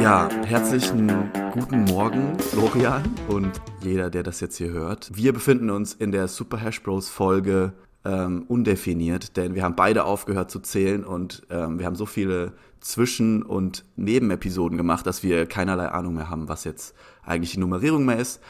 [0.00, 5.10] Ja, herzlichen guten Morgen, Florian und jeder, der das jetzt hier hört.
[5.14, 7.74] Wir befinden uns in der Super Hash Bros Folge
[8.06, 12.54] ähm, undefiniert, denn wir haben beide aufgehört zu zählen und ähm, wir haben so viele
[12.80, 18.06] Zwischen- und Nebenepisoden gemacht, dass wir keinerlei Ahnung mehr haben, was jetzt eigentlich die Nummerierung
[18.06, 18.40] mehr ist.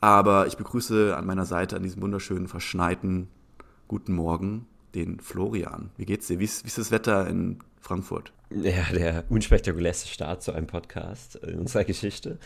[0.00, 3.26] Aber ich begrüße an meiner Seite an diesem wunderschönen, verschneiten
[3.88, 5.90] guten Morgen den Florian.
[5.96, 6.38] Wie geht's dir?
[6.38, 8.32] Wie ist, wie ist das Wetter in Frankfurt?
[8.50, 12.38] Ja, der unspektakulärste Start zu einem Podcast in unserer Geschichte.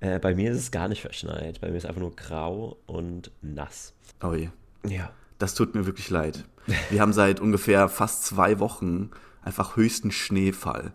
[0.00, 1.60] Äh, bei mir ist es gar nicht verschneit.
[1.60, 3.94] Bei mir ist einfach nur grau und nass.
[4.22, 4.50] Oh je.
[4.86, 5.10] Ja.
[5.38, 6.44] Das tut mir wirklich leid.
[6.90, 9.10] Wir haben seit ungefähr fast zwei Wochen
[9.42, 10.92] einfach höchsten Schneefall.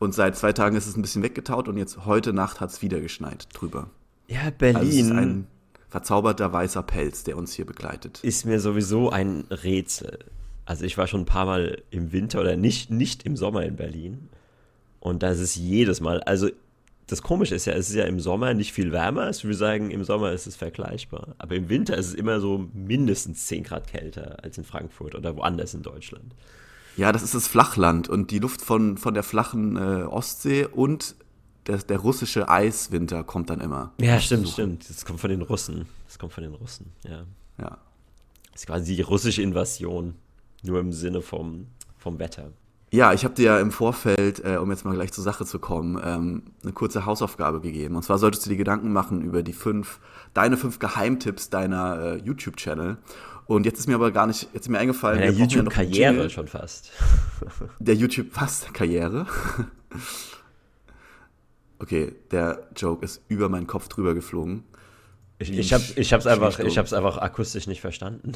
[0.00, 2.82] Und seit zwei Tagen ist es ein bisschen weggetaut und jetzt heute Nacht hat es
[2.82, 3.90] wieder geschneit drüber.
[4.28, 5.46] Ja, Also es Berlin ist ein
[5.88, 8.20] verzauberter weißer Pelz, der uns hier begleitet.
[8.22, 10.20] ist mir sowieso ein Rätsel.
[10.70, 13.74] Also ich war schon ein paar Mal im Winter oder nicht, nicht im Sommer in
[13.74, 14.28] Berlin.
[15.00, 16.48] Und das ist jedes Mal, also
[17.08, 19.30] das Komische ist ja, es ist ja im Sommer nicht viel wärmer.
[19.30, 21.34] Ich würde sagen, im Sommer ist es vergleichbar.
[21.38, 25.36] Aber im Winter ist es immer so mindestens 10 Grad kälter als in Frankfurt oder
[25.36, 26.36] woanders in Deutschland.
[26.96, 31.16] Ja, das ist das Flachland und die Luft von, von der flachen äh, Ostsee und
[31.66, 33.92] der, der russische Eiswinter kommt dann immer.
[34.00, 34.88] Ja, stimmt, stimmt.
[34.88, 35.88] Das kommt von den Russen.
[36.06, 37.24] Das kommt von den Russen, ja.
[37.58, 37.78] Ja.
[38.52, 40.14] Das ist quasi die russische Invasion.
[40.62, 41.66] Nur im Sinne vom,
[41.96, 42.52] vom Wetter.
[42.92, 45.60] Ja, ich habe dir ja im Vorfeld, äh, um jetzt mal gleich zur Sache zu
[45.60, 47.94] kommen, ähm, eine kurze Hausaufgabe gegeben.
[47.94, 50.00] Und zwar solltest du dir Gedanken machen über die fünf,
[50.34, 52.98] deine fünf Geheimtipps deiner äh, YouTube-Channel.
[53.46, 56.48] Und jetzt ist mir aber gar nicht, jetzt ist mir eingefallen, ja einen YouTube-Karriere schon
[56.48, 56.90] fast.
[57.78, 59.26] Der YouTube fast Karriere.
[61.78, 64.64] okay, der Joke ist über meinen Kopf drüber geflogen.
[65.38, 68.32] Ich, ich, hab, ich hab's einfach, ich hab's einfach akustisch nicht verstanden.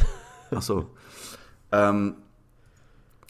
[0.51, 0.91] Ach so.
[1.75, 2.15] ähm,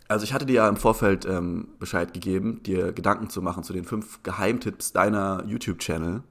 [0.07, 3.73] also ich hatte dir ja im Vorfeld ähm, Bescheid gegeben, dir Gedanken zu machen zu
[3.73, 6.23] den fünf Geheimtipps deiner YouTube-Channel,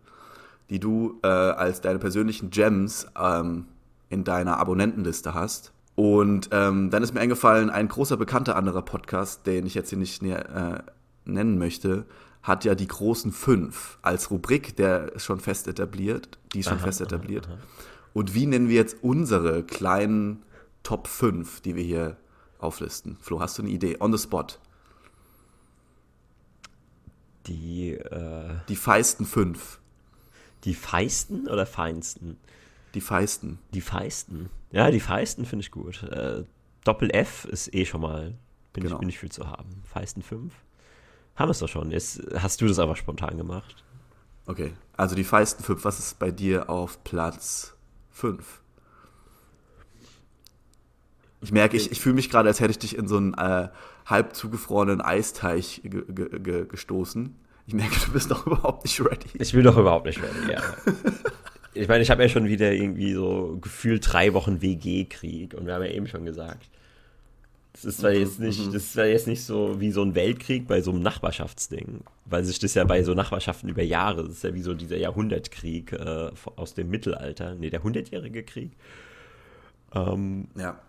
[0.69, 3.65] die du äh, als deine persönlichen Gems ähm,
[4.09, 5.73] in deiner Abonnentenliste hast.
[5.95, 9.97] Und ähm, dann ist mir eingefallen, ein großer bekannter anderer Podcast, den ich jetzt hier
[9.99, 10.91] nicht näher, äh,
[11.25, 12.05] nennen möchte,
[12.43, 16.77] hat ja die großen fünf als Rubrik, der ist schon fest etabliert, die ist schon
[16.77, 17.47] Aha, fest aha, etabliert.
[17.47, 17.57] aha.
[18.13, 20.43] Und wie nennen wir jetzt unsere kleinen
[20.83, 22.17] Top 5, die wir hier
[22.59, 23.17] auflisten?
[23.19, 23.97] Flo, hast du eine Idee?
[23.99, 24.59] On the spot.
[27.47, 29.79] Die, äh, Die feisten fünf.
[30.63, 32.37] die feisten oder feinsten?
[32.93, 33.59] Die feisten.
[33.73, 34.49] Die feisten.
[34.71, 36.03] Ja, die feisten finde ich gut.
[36.03, 36.45] Äh,
[36.85, 38.35] Doppel F ist eh schon mal,
[38.71, 38.95] bin, Genau.
[38.95, 39.83] ich, bin ich viel zu haben.
[39.85, 40.53] Feisten 5.
[41.35, 41.91] Haben wir es doch schon.
[41.91, 43.83] Jetzt hast du das einfach spontan gemacht.
[44.45, 44.73] Okay.
[44.95, 45.83] Also die feisten fünf.
[45.85, 47.73] Was ist bei dir auf Platz
[48.11, 48.61] 5?
[51.43, 53.67] Ich merke, ich, ich fühle mich gerade, als hätte ich dich in so einen äh,
[54.05, 57.35] halb zugefrorenen Eisteich ge ge ge gestoßen.
[57.67, 59.29] Ich merke, du bist noch überhaupt nicht ready.
[59.35, 60.61] Ich will doch überhaupt nicht ready, ja.
[61.75, 65.73] Ich meine, ich habe ja schon wieder irgendwie so gefühlt drei Wochen WG-Krieg und wir
[65.73, 66.69] haben ja eben schon gesagt,
[67.73, 70.67] das ist zwar jetzt nicht, das ist zwar jetzt nicht so wie so ein Weltkrieg
[70.67, 74.43] bei so einem Nachbarschaftsding, weil sich das ja bei so Nachbarschaften über Jahre, das ist
[74.43, 78.73] ja wie so dieser Jahrhundertkrieg äh, aus dem Mittelalter, nee, der hundertjährige Krieg.
[79.95, 80.79] Ähm, Ja.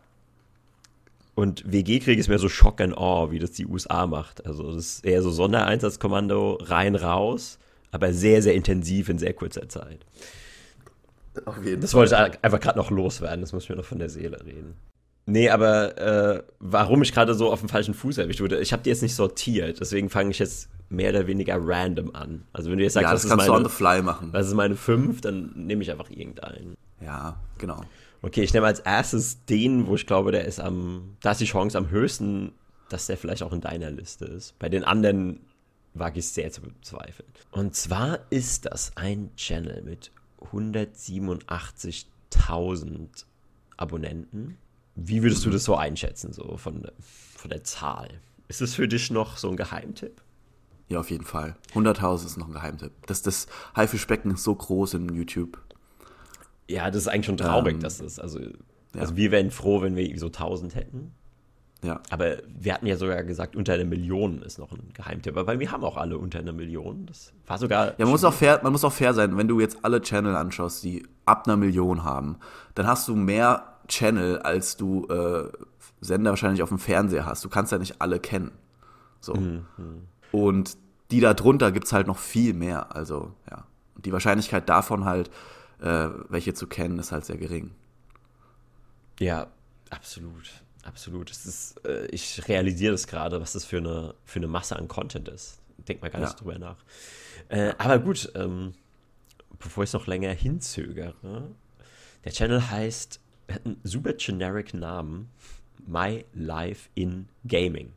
[1.35, 4.47] Und WG-Krieg ist mehr so Shock and Awe, wie das die USA macht.
[4.47, 7.59] Also das ist eher so Sondereinsatzkommando, rein, raus,
[7.91, 10.05] aber sehr, sehr intensiv in sehr kurzer Zeit.
[11.47, 13.99] Auf jeden Das wollte ich einfach gerade noch loswerden, das muss ich mir noch von
[13.99, 14.75] der Seele reden.
[15.27, 18.83] Nee, aber äh, warum ich gerade so auf dem falschen Fuß erwischt wurde, ich habe
[18.83, 22.45] die jetzt nicht sortiert, deswegen fange ich jetzt mehr oder weniger random an.
[22.53, 24.29] Also wenn du jetzt sagst, Ja, das ist kannst du on meine, the fly machen.
[24.33, 26.75] was ist meine 5, dann nehme ich einfach irgendeinen.
[27.01, 27.81] Ja, genau.
[28.25, 31.45] Okay, ich nehme als erstes den, wo ich glaube, der ist am, da ist die
[31.45, 32.53] Chance am höchsten,
[32.89, 34.59] dass der vielleicht auch in deiner Liste ist.
[34.59, 35.41] Bei den anderen
[35.93, 37.29] wage ich sehr zu bezweifeln.
[37.51, 43.27] Und zwar ist das ein Channel mit 187.000
[43.77, 44.57] Abonnenten.
[44.95, 46.91] Wie würdest du das so einschätzen, so von,
[47.37, 48.09] von der Zahl?
[48.49, 50.23] Ist es für dich noch so ein Geheimtipp?
[50.89, 51.57] Ja, auf jeden Fall.
[51.75, 52.93] 100.000 ist noch ein Geheimtipp.
[53.07, 55.61] Das, das Haifischbecken ist so groß in YouTube.
[56.69, 58.41] Ja, das ist eigentlich schon traurig, Ähm, dass das, also,
[58.97, 61.13] also wir wären froh, wenn wir so 1000 hätten.
[61.83, 62.01] Ja.
[62.09, 65.37] Aber wir hatten ja sogar gesagt, unter einer Million ist noch ein Geheimtipp.
[65.37, 67.05] Aber wir haben auch alle unter einer Million.
[67.05, 67.89] Das war sogar.
[67.99, 70.35] Ja, man muss, auch fair, man muss auch fair sein, wenn du jetzt alle Channel
[70.35, 72.37] anschaust, die ab einer Million haben,
[72.75, 75.51] dann hast du mehr Channel, als du äh,
[76.01, 77.45] Sender wahrscheinlich auf dem Fernseher hast.
[77.45, 78.53] Du kannst ja nicht alle kennen.
[79.21, 79.35] So.
[80.33, 80.77] Und
[81.11, 82.95] die da drunter gibt es halt noch viel mehr.
[82.95, 83.65] Also, ja.
[83.95, 85.31] Und die Wahrscheinlichkeit davon halt,
[85.81, 87.73] äh, welche zu kennen, ist halt sehr gering.
[89.19, 89.49] Ja,
[89.91, 90.51] absolut.
[90.85, 91.31] Absolut.
[91.31, 94.87] Es ist, äh, ich realisiere das gerade, was das für eine, für eine Masse an
[94.89, 95.61] Content ist.
[95.89, 96.77] denkt man gar nicht drüber nach.
[97.49, 98.75] Äh, aber gut, ähm,
[99.59, 101.49] bevor ich es noch länger hinzögere,
[102.25, 105.31] der Channel heißt, hat einen super generic Namen,
[105.87, 107.93] My Life in Gaming.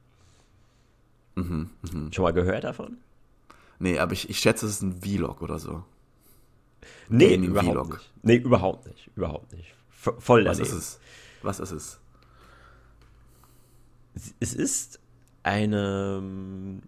[1.36, 2.12] Mhm, mh.
[2.14, 2.98] Schon mal gehört davon?
[3.80, 5.84] Nee, aber ich, ich schätze, es ist ein Vlog oder so.
[7.10, 7.90] Nee, überhaupt Vlog.
[7.94, 8.14] nicht.
[8.24, 9.10] Nee, überhaupt nicht.
[9.16, 9.74] Überhaupt nicht.
[9.90, 10.62] voll daneben.
[10.62, 11.00] Was ist es?
[11.42, 12.00] Was ist es?
[14.40, 15.00] Es ist
[15.44, 16.82] eine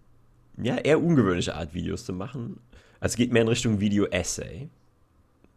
[0.62, 2.60] ja, eher ungewöhnliche Art, Videos zu machen.
[3.00, 4.68] Also es geht mehr in Richtung Video-Essay.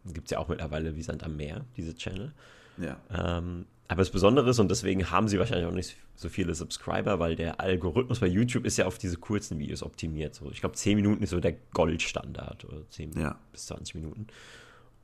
[0.06, 2.32] Gibt es ja auch mittlerweile wie Sand am Meer, diese Channel.
[2.78, 2.98] Ja.
[3.10, 7.18] Ähm, aber das Besondere ist, und deswegen haben sie wahrscheinlich auch nicht so viele Subscriber,
[7.18, 10.34] weil der Algorithmus bei YouTube ist ja auf diese kurzen Videos optimiert.
[10.34, 13.38] So, ich glaube, 10 Minuten ist so der Goldstandard oder 10 ja.
[13.52, 14.26] bis 20 Minuten.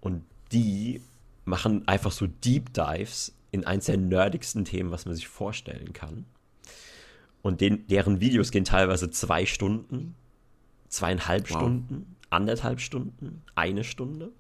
[0.01, 1.03] Und die
[1.45, 6.25] machen einfach so Deep Dives in eins der nerdigsten Themen, was man sich vorstellen kann.
[7.43, 10.15] Und den, deren Videos gehen teilweise zwei Stunden,
[10.89, 11.59] zweieinhalb wow.
[11.59, 14.31] Stunden, anderthalb Stunden, eine Stunde.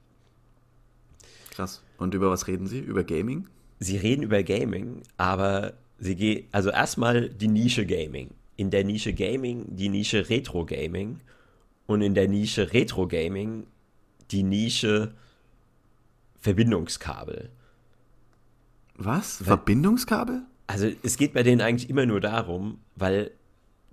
[1.50, 1.82] Krass.
[1.98, 2.78] Und über was reden Sie?
[2.78, 3.48] Über Gaming?
[3.80, 8.30] Sie reden über Gaming, aber sie gehen, also erstmal die Nische Gaming.
[8.56, 11.20] In der Nische Gaming die Nische Retro Gaming
[11.86, 13.66] und in der Nische Retro Gaming
[14.30, 15.14] die Nische
[16.40, 17.50] Verbindungskabel.
[18.96, 19.38] Was?
[19.38, 20.42] Verbindungskabel?
[20.66, 23.30] Also es geht bei denen eigentlich immer nur darum, weil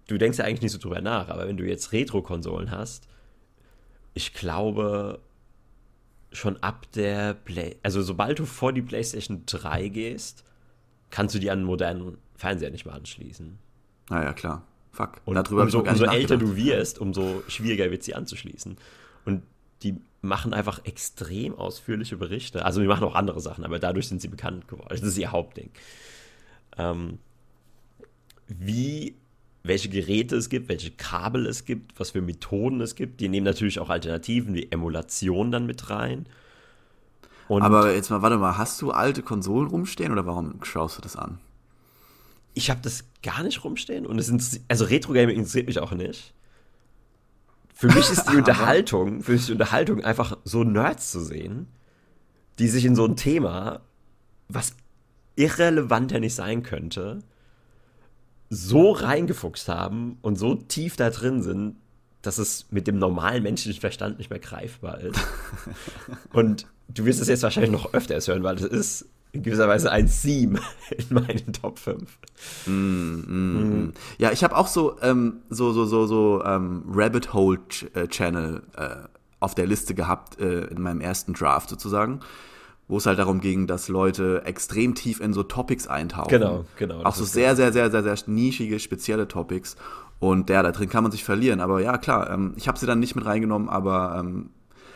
[0.07, 3.07] du denkst ja eigentlich nicht so drüber nach, aber wenn du jetzt Retro-Konsolen hast,
[4.13, 5.19] ich glaube
[6.37, 10.43] schon ab der Play, also sobald du vor die PlayStation 3 gehst,
[11.09, 13.57] kannst du die an einen modernen Fernseher nicht mehr anschließen.
[14.09, 14.63] Naja, klar.
[14.91, 15.21] Fuck.
[15.25, 18.77] Und Darüber umso, umso älter du wirst, umso schwieriger wird sie anzuschließen.
[19.25, 19.43] Und
[19.83, 22.65] die machen einfach extrem ausführliche Berichte.
[22.65, 24.87] Also die machen auch andere Sachen, aber dadurch sind sie bekannt geworden.
[24.89, 25.69] Das ist ihr Hauptding
[26.77, 27.19] ähm,
[28.47, 29.15] wie,
[29.67, 33.19] welche Geräte es gibt, welche Kabel es gibt, was für Methoden es gibt.
[33.21, 36.25] Die nehmen natürlich auch Alternativen wie Emulation dann mit rein.
[37.47, 41.01] Und Aber jetzt mal, warte mal, hast du alte Konsolen rumstehen oder warum schaust du
[41.01, 41.39] das an?
[42.53, 45.91] Ich habe das gar nicht rumstehen und es sind, also Retro Gaming interessiert mich auch
[45.91, 46.33] nicht.
[47.73, 51.67] Für mich ist die Unterhaltung, für mich die Unterhaltung einfach so Nerds zu sehen,
[52.59, 53.81] die sich in so ein Thema,
[54.49, 54.75] was
[55.35, 57.19] irrelevanter nicht sein könnte,
[58.49, 61.75] so reingefuchst haben und so tief da drin sind,
[62.21, 65.19] dass es mit dem normalen menschlichen Verstand nicht mehr greifbar ist.
[66.33, 69.91] und du wirst es jetzt wahrscheinlich noch öfters hören, weil es ist in gewisser Weise
[69.91, 70.59] ein Theme
[70.91, 72.17] in meinen Top 5.
[72.65, 73.93] Mm, mm, mm.
[74.17, 77.59] Ja, ich habe auch so, ähm, so, so, so, so ähm, Rabbit Hole
[77.93, 79.07] äh, Channel äh,
[79.39, 82.21] auf der Liste gehabt äh, in meinem ersten Draft sozusagen
[82.87, 86.29] wo es halt darum ging, dass Leute extrem tief in so Topics eintauchen.
[86.29, 87.03] Genau, genau.
[87.03, 89.75] Auch so sehr, sehr, sehr, sehr, sehr nischige, spezielle Topics.
[90.19, 91.59] Und ja, da drin kann man sich verlieren.
[91.59, 94.51] Aber ja, klar, ähm, ich habe sie dann nicht mit reingenommen, aber ähm,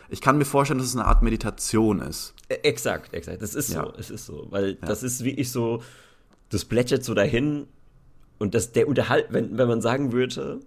[0.10, 2.34] ich kann mir vorstellen, dass es eine Art Meditation ist.
[2.50, 3.42] E, exakt, exakt.
[3.42, 3.84] Das ist ja.
[3.84, 4.48] so, es ist so.
[4.50, 4.88] Weil ja.
[4.88, 5.84] das ist wirklich so,
[6.50, 7.68] das plätschert so dahin
[8.40, 10.62] und das, der Unterhalt, wenn, wenn man sagen würde,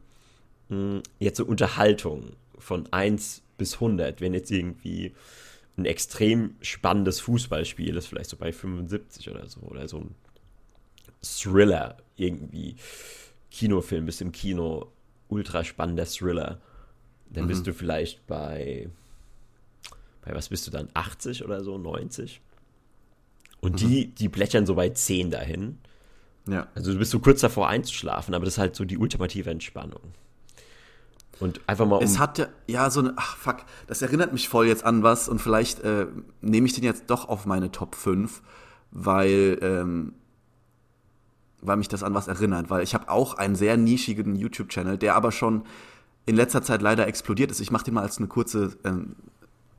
[0.69, 5.15] mh, hm, jetzt so Unterhaltung von 1 bis 100, wenn jetzt irgendwie
[5.77, 10.15] ein extrem spannendes Fußballspiel ist, vielleicht so bei 75 oder so, oder so ein
[11.23, 12.77] Thriller irgendwie.
[13.51, 14.93] Kinofilm, bist im Kino,
[15.29, 16.61] ultra spannender Thriller.
[17.31, 17.49] Dann mhm.
[17.49, 18.89] bist du vielleicht bei,
[20.25, 22.41] bei was bist du dann, 80 oder so, 90?
[23.61, 23.89] Und mhm.
[23.89, 25.79] die, die plätschern so bei 10 dahin.
[26.49, 26.69] Ja.
[26.75, 30.13] Also du bist so kurz davor einzuschlafen, aber das ist halt so die ultimative Entspannung.
[31.41, 32.05] Und einfach mal um.
[32.05, 35.29] Es hat ja, ja, so eine, ach fuck, das erinnert mich voll jetzt an was
[35.29, 36.07] und vielleicht äh,
[36.41, 38.43] nehme ich den jetzt doch auf meine Top 5,
[38.91, 40.13] weil, ähm,
[41.61, 45.17] weil mich das an was erinnert, weil ich habe auch einen sehr nischigen YouTube-Channel, der
[45.17, 45.65] aber schon
[46.27, 47.61] in letzter Zeit leider explodiert ist.
[47.61, 49.17] Ich mache den mal als eine kurze ähm,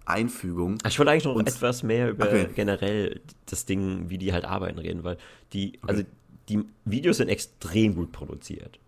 [0.06, 0.78] Einfügung.
[0.88, 2.48] Ich wollte eigentlich noch und, etwas mehr über okay.
[2.54, 5.18] generell das Ding, wie die halt arbeiten, reden, weil
[5.54, 5.88] die, okay.
[5.88, 6.04] also
[6.50, 8.80] die Videos sind extrem gut produziert.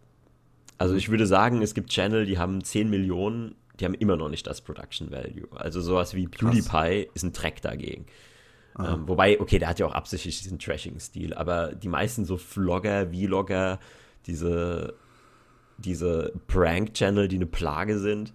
[0.77, 4.29] Also ich würde sagen, es gibt Channel, die haben 10 Millionen, die haben immer noch
[4.29, 5.47] nicht das Production Value.
[5.55, 7.05] Also sowas wie PewDiePie Krass.
[7.13, 8.05] ist ein Track dagegen.
[8.79, 13.07] Ähm, wobei, okay, der hat ja auch absichtlich diesen Trashing-Stil, aber die meisten so Vlogger,
[13.09, 13.79] Vlogger,
[14.27, 14.93] diese,
[15.79, 18.33] diese Prank-Channel, die eine Plage sind,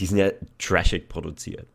[0.00, 1.68] die sind ja trashig produziert.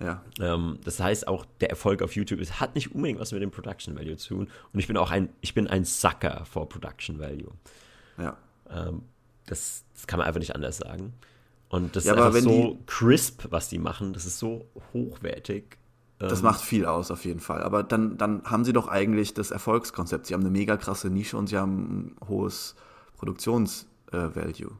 [0.00, 0.24] Ja.
[0.40, 3.52] Ähm, das heißt auch, der Erfolg auf YouTube ist, hat nicht unbedingt was mit dem
[3.52, 4.50] Production Value zu tun.
[4.72, 7.52] Und ich bin auch ein, ich bin ein Sucker vor Production Value.
[8.18, 8.36] Ja.
[8.70, 9.02] Ähm,
[9.46, 11.12] das, das, kann man einfach nicht anders sagen.
[11.68, 14.12] Und das ja, ist einfach so crisp, was die machen.
[14.12, 15.78] Das ist so hochwertig.
[16.18, 17.62] Das ähm, macht viel aus, auf jeden Fall.
[17.62, 20.26] Aber dann, dann haben sie doch eigentlich das Erfolgskonzept.
[20.26, 22.76] Sie haben eine mega krasse Nische und sie haben ein hohes
[23.16, 24.70] Produktionsvalue.
[24.70, 24.74] Äh,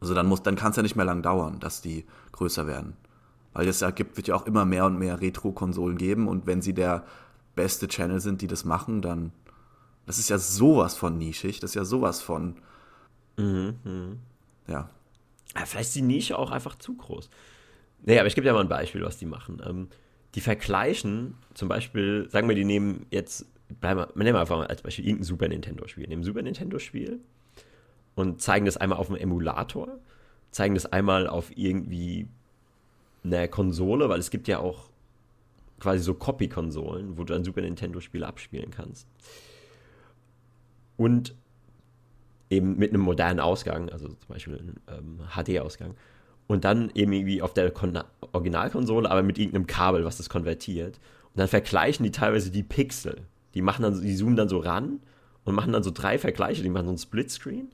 [0.00, 2.96] Also dann muss, dann kann es ja nicht mehr lang dauern, dass die größer werden.
[3.54, 6.62] Weil es ja gibt, wird ja auch immer mehr und mehr Retro-Konsolen geben und wenn
[6.62, 7.04] sie der
[7.54, 9.32] beste Channel sind, die das machen, dann.
[10.04, 12.56] Das ist ja sowas von nischig, das ist ja sowas von.
[13.42, 14.16] Mhm, mh.
[14.68, 14.90] Ja.
[15.54, 15.66] ja.
[15.66, 17.28] Vielleicht ist die Nische auch einfach zu groß.
[18.04, 19.62] Nee, aber ich gebe dir mal ein Beispiel, was die machen.
[19.64, 19.88] Ähm,
[20.34, 23.46] die vergleichen, zum Beispiel, sagen wir, die nehmen jetzt,
[23.80, 26.06] bleiben wir, nehmen wir einfach mal als Beispiel irgendein Super Nintendo-Spiel.
[26.06, 27.20] Nehmen ein Super Nintendo-Spiel
[28.14, 29.98] und zeigen das einmal auf dem Emulator,
[30.50, 32.28] zeigen das einmal auf irgendwie
[33.24, 34.90] einer Konsole, weil es gibt ja auch
[35.80, 39.06] quasi so Copy-Konsolen, wo du ein Super Nintendo-Spiel abspielen kannst.
[40.96, 41.34] Und
[42.52, 45.94] eben mit einem modernen Ausgang, also zum Beispiel einem ähm, HD-Ausgang.
[46.46, 47.98] Und dann eben irgendwie auf der Kon
[48.32, 50.98] Originalkonsole, aber mit irgendeinem Kabel, was das konvertiert.
[51.32, 53.22] Und dann vergleichen die teilweise die Pixel.
[53.54, 55.00] Die machen dann, die zoomen dann so ran
[55.44, 57.70] und machen dann so drei Vergleiche, die machen so einen Splitscreen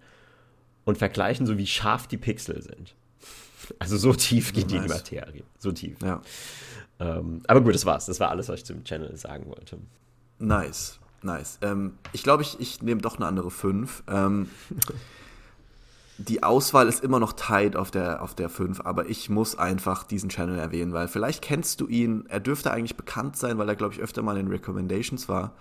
[0.85, 2.94] und vergleichen so, wie scharf die Pixel sind.
[3.78, 4.82] Also so tief geht nice.
[4.82, 5.42] die Materie.
[5.58, 5.99] So tief.
[6.02, 6.23] Ja.
[7.00, 8.06] Ähm, aber gut, das war's.
[8.06, 9.78] Das war alles, was ich zum Channel sagen wollte.
[10.38, 11.00] Nice.
[11.22, 11.58] Nice.
[11.62, 14.04] Ähm, ich glaube, ich, ich nehme doch eine andere 5.
[14.08, 14.48] Ähm,
[16.18, 20.04] die Auswahl ist immer noch tight auf der, auf der 5, aber ich muss einfach
[20.04, 22.25] diesen Channel erwähnen, weil vielleicht kennst du ihn.
[22.28, 25.52] Er dürfte eigentlich bekannt sein, weil er, glaube ich, öfter mal in Recommendations war.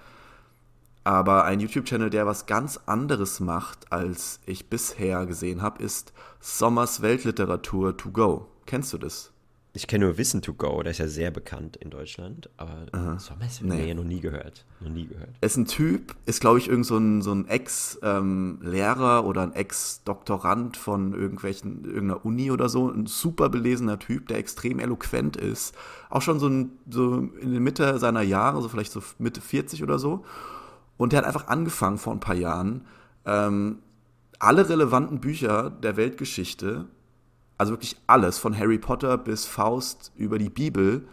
[1.03, 6.11] Aber ein YouTube-Channel, der was ganz anderes macht, als ich bisher gesehen habe, ist
[6.41, 8.47] Sommers Weltliteratur to go.
[8.65, 9.31] Kennst du das?
[9.77, 13.17] Ich kenne nur Wissen to Go, der ist ja sehr bekannt in Deutschland, aber Aha.
[13.61, 13.75] Nee.
[13.75, 14.65] nee, noch nie gehört.
[14.79, 15.29] Noch nie gehört.
[15.39, 19.43] Er ist ein Typ, ist glaube ich irgend so ein, so ein Ex-Lehrer ähm, oder
[19.43, 22.89] ein Ex-Doktorand von irgendwelchen, irgendeiner Uni oder so.
[22.89, 25.75] Ein super belesener Typ, der extrem eloquent ist.
[26.09, 29.83] Auch schon so, ein, so in der Mitte seiner Jahre, so vielleicht so Mitte 40
[29.83, 30.25] oder so.
[30.97, 32.87] Und der hat einfach angefangen vor ein paar Jahren,
[33.25, 33.77] ähm,
[34.39, 36.85] alle relevanten Bücher der Weltgeschichte
[37.57, 41.07] also wirklich alles, von Harry Potter bis Faust über die Bibel,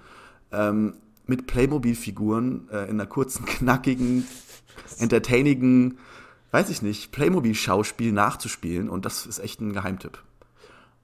[0.52, 0.94] ähm,
[1.26, 4.26] mit Playmobil-Figuren äh, in einer kurzen, knackigen,
[4.98, 5.98] entertainigen,
[6.50, 8.88] weiß ich nicht, Playmobil-Schauspiel nachzuspielen.
[8.88, 10.22] Und das ist echt ein Geheimtipp.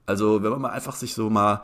[0.05, 1.63] Also, wenn man mal einfach sich so mal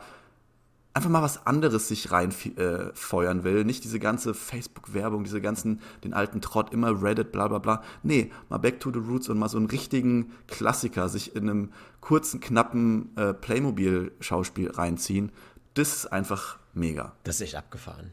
[0.98, 3.64] einfach mal was anderes sich reinfeuern äh, will.
[3.64, 7.84] Nicht diese ganze Facebook-Werbung, diese ganzen, den alten Trott, immer Reddit, bla bla bla.
[8.02, 11.72] Nee, mal back to the roots und mal so einen richtigen Klassiker sich in einem
[12.00, 15.30] kurzen, knappen äh, Playmobil-Schauspiel reinziehen.
[15.74, 17.14] Das ist einfach mega.
[17.22, 18.12] Das ist echt abgefahren.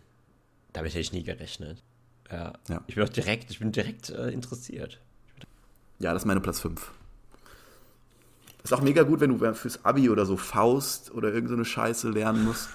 [0.72, 1.84] Damit hätte ich nie gerechnet.
[2.32, 2.54] Ja.
[2.70, 2.84] ja.
[2.86, 5.02] Ich bin auch direkt, ich bin direkt äh, interessiert.
[5.98, 6.92] Ja, das ist meine Platz 5.
[8.66, 12.10] Ist auch mega gut, wenn du fürs Abi oder so Faust oder irgendeine so Scheiße
[12.10, 12.70] lernen musst.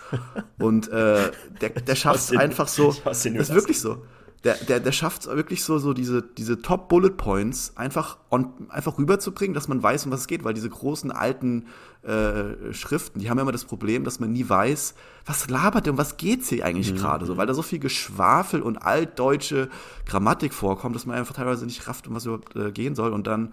[0.56, 2.94] Und äh, der, der schafft es einfach so.
[3.04, 4.00] Das ist wirklich so.
[4.44, 8.98] Der, der, der schafft es wirklich so, so diese, diese Top-Bullet Points einfach, on, einfach
[8.98, 11.66] rüberzubringen, dass man weiß, um was es geht, weil diese großen alten
[12.02, 14.94] äh, Schriften, die haben ja immer das Problem, dass man nie weiß,
[15.26, 16.98] was labert denn, um was geht's hier eigentlich mhm.
[16.98, 19.68] gerade so, weil da so viel Geschwafel und altdeutsche
[20.06, 23.12] Grammatik vorkommt, dass man einfach teilweise nicht rafft, um was überhaupt äh, gehen soll.
[23.12, 23.52] Und dann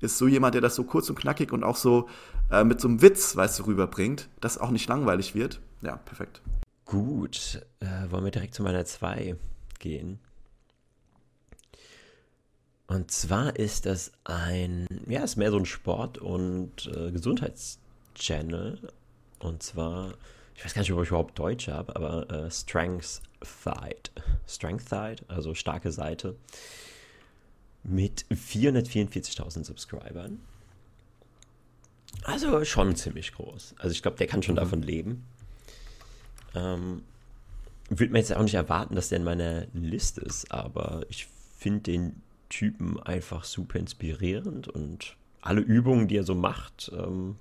[0.00, 2.08] ist so jemand, der das so kurz und knackig und auch so
[2.50, 5.60] äh, mit so einem Witz, weißt du, rüberbringt, dass auch nicht langweilig wird.
[5.82, 6.40] Ja, perfekt.
[6.84, 9.36] Gut, äh, wollen wir direkt zu meiner 2
[9.78, 10.18] gehen.
[12.86, 18.78] Und zwar ist das ein, ja, ist mehr so ein Sport- und äh, Gesundheitschannel.
[19.40, 20.14] Und zwar,
[20.54, 24.10] ich weiß gar nicht, ob ich überhaupt Deutsch habe, aber äh, Strength Side.
[24.46, 26.36] Strength Side, also starke Seite
[27.82, 30.40] mit 444.000 Subscribern.
[32.24, 33.74] Also schon ziemlich groß.
[33.78, 34.60] Also ich glaube, der kann schon mhm.
[34.60, 35.24] davon leben.
[36.54, 37.02] Ähm,
[37.88, 41.80] würde mir jetzt auch nicht erwarten, dass der in meiner Liste ist, aber ich finde
[41.80, 47.36] den Typen einfach super inspirierend und alle Übungen, die er so macht, ähm,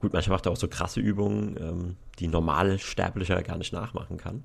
[0.00, 4.16] gut, manchmal macht er auch so krasse Übungen, ähm, die normal Sterblicher gar nicht nachmachen
[4.16, 4.42] kann.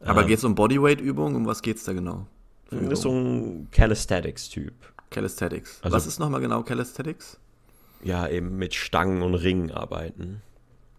[0.00, 1.36] Aber ähm, geht es um Bodyweight-Übungen?
[1.36, 2.26] Um was geht es da genau?
[2.70, 4.74] Das ist so ein Calisthenics-Typ.
[5.10, 5.80] Calisthenics.
[5.82, 7.38] Also, Was ist nochmal genau Calisthenics?
[8.02, 10.42] Ja, eben mit Stangen und Ringen arbeiten.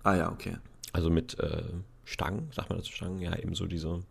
[0.03, 0.57] Ah ja, okay.
[0.93, 1.63] Also mit äh,
[2.05, 3.19] Stangen, sagt man dazu Stangen?
[3.19, 4.01] Ja, eben so diese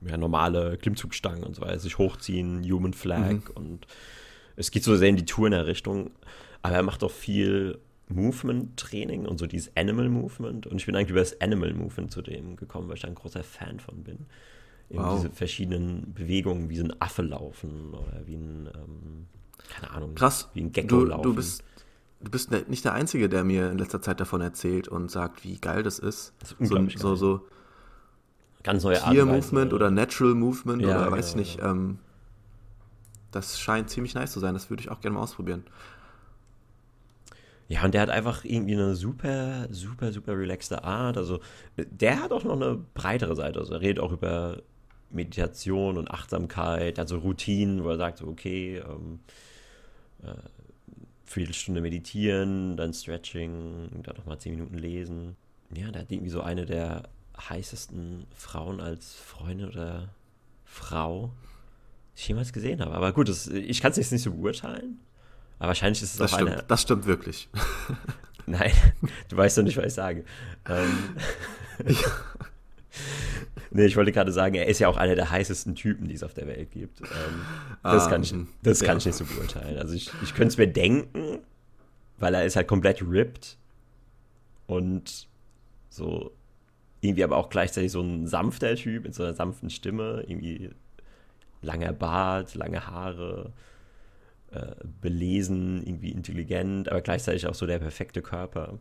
[0.00, 3.42] ja, normale Klimmzugstangen und so weiter, sich hochziehen, Human Flag mhm.
[3.54, 3.86] und
[4.56, 6.10] es geht so sehr in die Tour in der Richtung.
[6.62, 7.78] Aber er macht auch viel
[8.08, 10.66] Movement-Training und so dieses Animal Movement.
[10.66, 13.14] Und ich bin eigentlich über das Animal Movement zu dem gekommen, weil ich da ein
[13.14, 14.26] großer Fan von bin
[14.90, 15.16] wow.
[15.16, 19.26] diese verschiedenen Bewegungen, wie so ein Affe laufen oder wie ein, ähm,
[19.68, 20.48] keine Ahnung, Krass.
[20.54, 21.22] wie ein Gecko du, laufen.
[21.22, 21.62] Du bist,
[22.20, 25.44] du bist ne, nicht der Einzige, der mir in letzter Zeit davon erzählt und sagt,
[25.44, 26.34] wie geil das ist.
[26.40, 27.46] Das ist so, so, so
[28.62, 31.58] ganz neue Tier Movement oder Natural Movement ja, oder genau, weiß ich nicht.
[31.58, 31.70] Ja.
[31.70, 31.98] Ähm,
[33.30, 34.54] das scheint ziemlich nice zu sein.
[34.54, 35.64] Das würde ich auch gerne mal ausprobieren.
[37.68, 41.18] Ja, und der hat einfach irgendwie eine super, super, super relaxte Art.
[41.18, 41.40] Also,
[41.76, 43.58] der hat auch noch eine breitere Seite.
[43.58, 44.62] Also, er redet auch über
[45.10, 49.20] Meditation und Achtsamkeit, also Routinen, wo er sagt, so, okay, ähm,
[50.22, 50.34] äh,
[51.24, 55.36] Viertelstunde meditieren, dann Stretching, dann nochmal zehn Minuten lesen.
[55.74, 57.04] Ja, der hat irgendwie so eine der
[57.38, 60.08] heißesten Frauen als Freundin oder
[60.64, 61.30] Frau,
[62.16, 62.94] die ich jemals gesehen habe.
[62.94, 65.00] Aber gut, das, ich kann es jetzt nicht so beurteilen.
[65.58, 66.64] Aber wahrscheinlich ist es das auch stimmt, eine.
[66.66, 67.48] Das stimmt wirklich.
[68.46, 68.72] Nein,
[69.28, 70.24] du weißt doch nicht, was ich sage.
[70.66, 71.16] Ähm,
[73.70, 76.22] nee, ich wollte gerade sagen, er ist ja auch einer der heißesten Typen, die es
[76.22, 77.00] auf der Welt gibt.
[77.00, 77.08] Ähm,
[77.82, 79.78] das Ah, kann, ich, das kann ich nicht so beurteilen.
[79.78, 81.38] Also ich, ich könnte es mir denken,
[82.18, 83.56] weil er ist halt komplett ripped
[84.66, 85.28] und
[85.88, 86.32] so
[87.00, 90.70] irgendwie aber auch gleichzeitig so ein sanfter Typ mit so einer sanften Stimme, irgendwie
[91.62, 93.52] langer Bart, lange Haare,
[94.50, 98.78] äh, belesen, irgendwie intelligent, aber gleichzeitig auch so der perfekte Körper.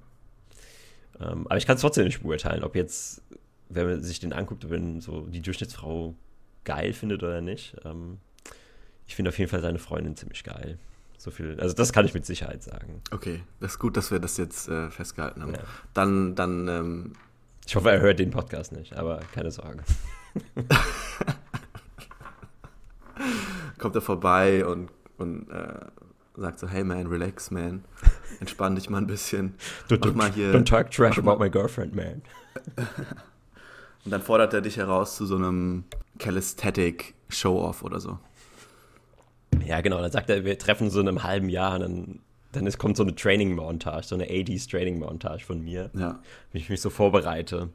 [1.20, 3.22] Ähm, aber ich kann es trotzdem nicht beurteilen, ob jetzt,
[3.70, 6.16] wenn man sich den anguckt, ob man so die Durchschnittsfrau
[6.64, 7.76] geil findet oder nicht.
[7.86, 8.20] Ähm,
[9.08, 10.78] ich finde auf jeden Fall seine Freundin ziemlich geil.
[11.18, 13.02] So viel, also das kann ich mit Sicherheit sagen.
[13.12, 15.54] Okay, das ist gut, dass wir das jetzt äh, festgehalten haben.
[15.54, 15.62] Ja.
[15.94, 17.14] Dann, dann, ähm,
[17.66, 19.84] Ich hoffe, er hört den Podcast nicht, aber keine Sorge.
[23.80, 25.86] kommt er vorbei und, und äh,
[26.36, 27.84] sagt so, hey man, relax man,
[28.40, 29.56] entspann dich mal ein bisschen.
[29.90, 32.22] Don't, Mach mal hier- don't talk trash about my girlfriend, man.
[34.08, 35.84] Und dann fordert er dich heraus zu so einem
[36.18, 38.20] Calisthenic Show-Off oder so.
[39.66, 40.02] Ja, genau.
[40.02, 42.20] Dann sagt er, wir treffen so in einem halben Jahr und dann,
[42.54, 46.20] dann ist, kommt so eine Training-Montage, so eine 80s Training-Montage von mir, Ja.
[46.54, 47.68] wie ich mich so vorbereite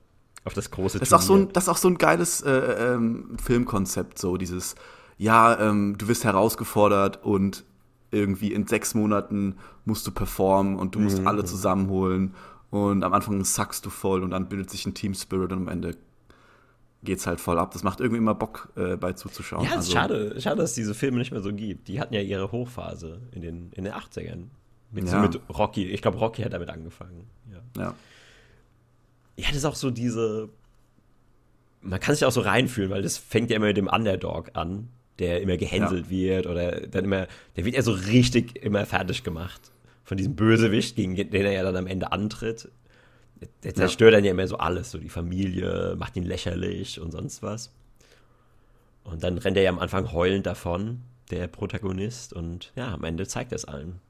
[0.47, 2.51] auf das große Das ist, auch so ein, das ist auch so ein geiles äh,
[2.95, 4.75] ähm, Filmkonzept, so dieses,
[5.19, 7.65] ja, ähm, du wirst herausgefordert und
[8.11, 11.27] irgendwie in sechs Monaten musst du performen und du musst Mhm.
[11.29, 12.35] alle zusammenholen
[12.71, 15.69] und am Anfang sackst du voll und dann bildet sich ein Team Spirit und am
[15.69, 15.97] Ende
[17.05, 17.73] geht's halt voll ab.
[17.73, 19.65] Das macht irgendwie immer Bock, äh, bei zuzuschauen.
[19.65, 21.89] Ja, es Also, ist schade, schade, dass es diese Filme nicht mehr so gibt.
[21.89, 24.45] Die hatten ja ihre Hochphase in den, in den 80ern.
[24.93, 25.23] Mit, so Ja.
[25.23, 25.87] mit Rocky.
[25.91, 27.27] Ich glaube, Rocky hat damit angefangen.
[27.51, 27.83] Ja.
[27.83, 27.95] Ja.
[29.37, 30.49] ja, das ist auch so diese.
[31.81, 34.89] Man kann sich auch so reinfühlen, weil das fängt ja immer mit dem Underdog an,
[35.19, 37.27] der immer gehänselt wird oder dann immer.
[37.57, 39.61] Der wird ja so richtig immer fertig gemacht.
[40.05, 42.69] Von diesem Bösewicht, gegen den er ja dann am Ende antritt.
[43.65, 47.43] Der zerstört dann ja immer so alles, so die Familie, macht ihn lächerlich und sonst
[47.43, 47.73] was.
[49.05, 53.27] Und dann rennt er ja am Anfang heulend davon, der Protagonist, und ja, am Ende
[53.27, 54.01] zeigt er es allen.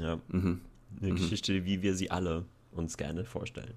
[0.00, 0.18] Ja.
[0.28, 0.60] Mhm.
[1.00, 3.74] Eine Geschichte, wie wir sie alle uns gerne vorstellen.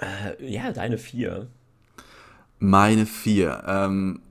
[0.00, 1.48] Äh, ja, deine vier.
[2.58, 3.62] Meine vier.
[3.66, 4.22] Ähm,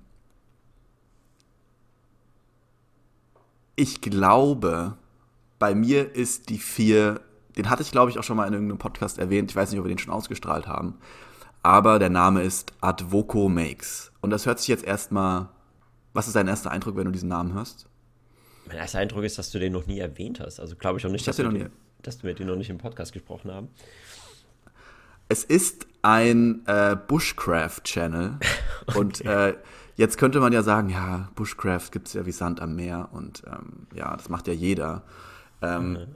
[3.75, 4.97] ich glaube,
[5.57, 7.21] bei mir ist die vier,
[7.59, 9.79] den hatte ich glaube ich auch schon mal in irgendeinem Podcast erwähnt, ich weiß nicht,
[9.79, 10.95] ob wir den schon ausgestrahlt haben,
[11.61, 14.11] aber der Name ist Advoco Makes.
[14.21, 15.49] Und das hört sich jetzt erstmal,
[16.13, 17.87] was ist dein erster Eindruck, wenn du diesen Namen hörst?
[18.65, 20.59] Mein erster Eindruck ist, dass du den noch nie erwähnt hast.
[20.59, 21.69] Also glaube ich auch nicht, Ich dass, wir den
[22.01, 23.67] dass wir den noch nicht im Podcast gesprochen haben.
[25.27, 28.39] Es ist ein äh, Bushcraft-Channel.
[28.95, 29.55] Und äh,
[29.95, 33.43] jetzt könnte man ja sagen, ja, Bushcraft gibt es ja wie Sand am Meer und
[33.45, 35.03] ähm, ja, das macht ja jeder.
[35.61, 36.07] Ähm,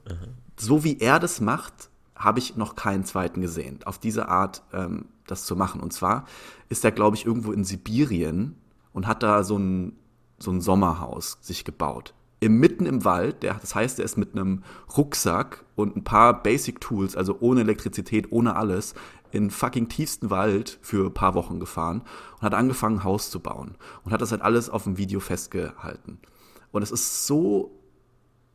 [0.57, 5.05] so wie er das macht, habe ich noch keinen zweiten gesehen, auf diese Art ähm,
[5.27, 5.81] das zu machen.
[5.81, 6.25] Und zwar
[6.69, 8.55] ist er, glaube ich, irgendwo in Sibirien
[8.91, 9.93] und hat da so ein,
[10.39, 12.13] so ein Sommerhaus sich gebaut.
[12.39, 14.63] Im, mitten im Wald, der, das heißt, er ist mit einem
[14.97, 18.93] Rucksack und ein paar Basic Tools, also ohne Elektrizität, ohne alles,
[19.31, 22.03] in fucking tiefsten Wald für ein paar Wochen gefahren
[22.35, 23.75] und hat angefangen, ein Haus zu bauen.
[24.03, 26.19] Und hat das halt alles auf dem Video festgehalten.
[26.71, 27.71] Und es ist so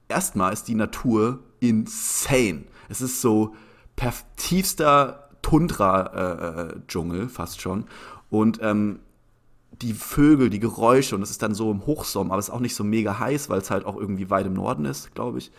[0.09, 2.65] erstmal ist die Natur insane.
[2.89, 3.55] Es ist so
[3.97, 7.85] perf tiefster Tundra-Dschungel fast schon.
[8.31, 9.01] Und ähm,
[9.83, 12.61] die Vögel, die Geräusche und es ist dann so im Hochsommer, aber es ist auch
[12.61, 15.53] nicht so mega heiß, weil es halt auch irgendwie weit im Norden ist, glaube ich.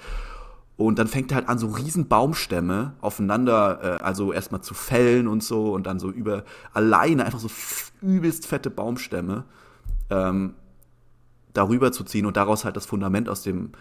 [0.77, 5.27] Und dann fängt er halt an, so riesen Baumstämme aufeinander, äh, also erstmal zu fällen
[5.27, 7.49] und so und dann so über alleine einfach so
[8.01, 9.43] übelst fette Baumstämme
[10.09, 10.53] ähm,
[11.53, 13.71] darüber zu ziehen und daraus halt das Fundament, aus dem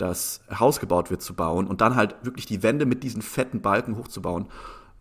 [0.00, 3.60] das Haus gebaut wird, zu bauen und dann halt wirklich die Wände mit diesen fetten
[3.60, 4.46] Balken hochzubauen.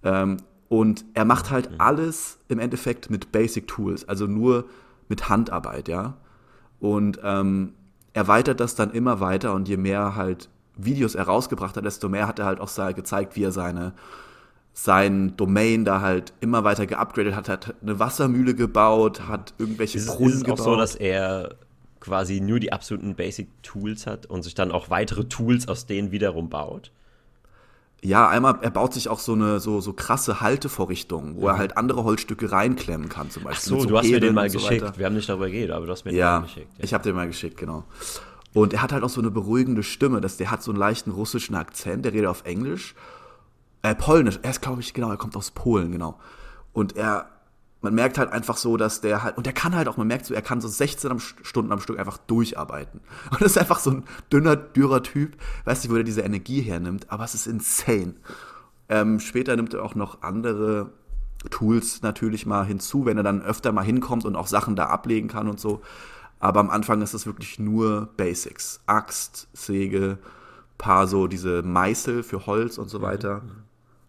[0.04, 4.66] Ähm, und er macht halt alles im Endeffekt mit Basic Tools, also nur
[5.08, 6.18] mit Handarbeit, ja.
[6.80, 7.74] Und ähm,
[8.14, 12.28] erweitert das dann immer weiter und je mehr halt Videos er rausgebracht hat, desto mehr
[12.28, 13.94] hat er halt auch gezeigt, wie er seine
[14.74, 20.08] sein Domain da halt immer weiter geupgradet hat, hat eine Wassermühle gebaut, hat irgendwelche Ist
[20.08, 20.66] Brunnen ist es auch gebaut.
[20.66, 21.56] so, dass er
[22.00, 26.12] quasi nur die absoluten Basic Tools hat und sich dann auch weitere Tools aus denen
[26.12, 26.92] wiederum baut?
[28.02, 31.48] Ja, einmal, er baut sich auch so eine so, so krasse Haltevorrichtungen, wo mhm.
[31.48, 33.74] er halt andere Holzstücke reinklemmen kann, zum Beispiel.
[33.76, 34.86] Ach so, so du hast mir den mal geschickt.
[34.86, 36.72] So Wir haben nicht darüber geredet, aber du hast mir ja, den mal geschickt.
[36.78, 37.84] Ja, ich habe den mal geschickt, genau.
[38.54, 41.12] Und er hat halt auch so eine beruhigende Stimme, dass der hat so einen leichten
[41.12, 42.96] russischen Akzent, der redet auf Englisch.
[43.82, 46.18] Äh, Polnisch, er ist, glaube ich, genau, er kommt aus Polen, genau.
[46.74, 47.30] Und er
[47.82, 50.26] man merkt halt einfach so, dass der halt, und der kann halt auch, man merkt
[50.26, 53.00] so, er kann so 16 Stunden am Stück einfach durcharbeiten.
[53.32, 56.62] Und das ist einfach so ein dünner, dürrer Typ, weiß nicht, wo er diese Energie
[56.62, 58.16] hernimmt, aber es ist insane.
[58.90, 60.92] Ähm, später nimmt er auch noch andere
[61.50, 65.30] Tools natürlich mal hinzu, wenn er dann öfter mal hinkommt und auch Sachen da ablegen
[65.30, 65.82] kann und so.
[66.40, 68.82] Aber am Anfang ist es wirklich nur Basics.
[68.88, 70.18] Axt, Säge,
[70.78, 73.42] paar so diese Meißel für Holz und so weiter.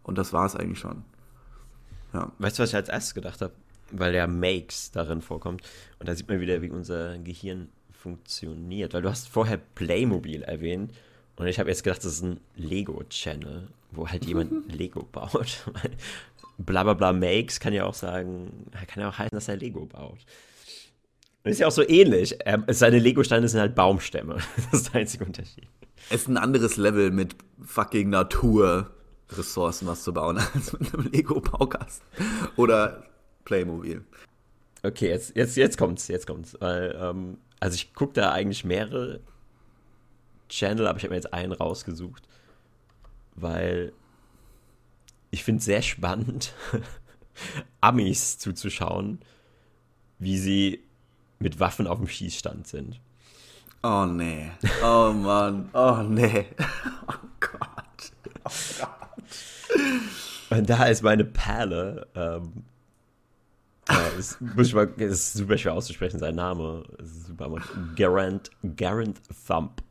[0.03, 1.05] Und das war es eigentlich schon.
[2.13, 2.33] Ja.
[2.39, 3.53] Weißt du, was ich als erstes gedacht habe?
[3.93, 5.63] Weil der Makes darin vorkommt.
[5.99, 8.95] Und da sieht man wieder, wie unser Gehirn funktioniert.
[8.95, 10.93] Weil du hast vorher Playmobil erwähnt.
[11.37, 15.65] Und ich habe jetzt gedacht, das ist ein Lego-Channel, wo halt jemand Lego baut.
[16.59, 20.19] Blablabla Makes kann ja auch sagen, kann ja auch heißen, dass er Lego baut.
[21.43, 22.37] Und ist ja auch so ähnlich.
[22.69, 24.37] seine Lego-Steine sind halt Baumstämme.
[24.71, 25.67] Das ist der einzige Unterschied.
[26.11, 28.91] Es ist ein anderes Level mit fucking Natur.
[29.37, 32.07] Ressourcen was zu bauen als mit einem Lego-Baukasten.
[32.57, 33.05] Oder
[33.45, 34.05] Playmobil.
[34.83, 36.57] Okay, jetzt, jetzt, jetzt kommt's, jetzt kommt's.
[36.61, 39.21] Weil, ähm, also ich gucke da eigentlich mehrere
[40.49, 42.23] Channel, aber ich habe mir jetzt einen rausgesucht,
[43.35, 43.93] weil
[45.31, 46.55] ich finde es sehr spannend,
[47.81, 49.21] Amis zuzuschauen,
[50.19, 50.83] wie sie
[51.39, 53.01] mit Waffen auf dem Schießstand sind.
[53.83, 54.51] Oh nee.
[54.85, 55.71] Oh Mann.
[55.73, 56.47] Oh nee.
[57.09, 58.13] Oh Gott.
[58.45, 59.00] Oh Gott.
[60.51, 62.07] Und da ist meine Perle.
[62.15, 62.65] Ähm,
[63.89, 66.85] äh, ist, ich mal, ist super schwer auszusprechen, sein Name.
[66.99, 67.51] Ist super.
[67.97, 69.83] Garant, Garant Thump.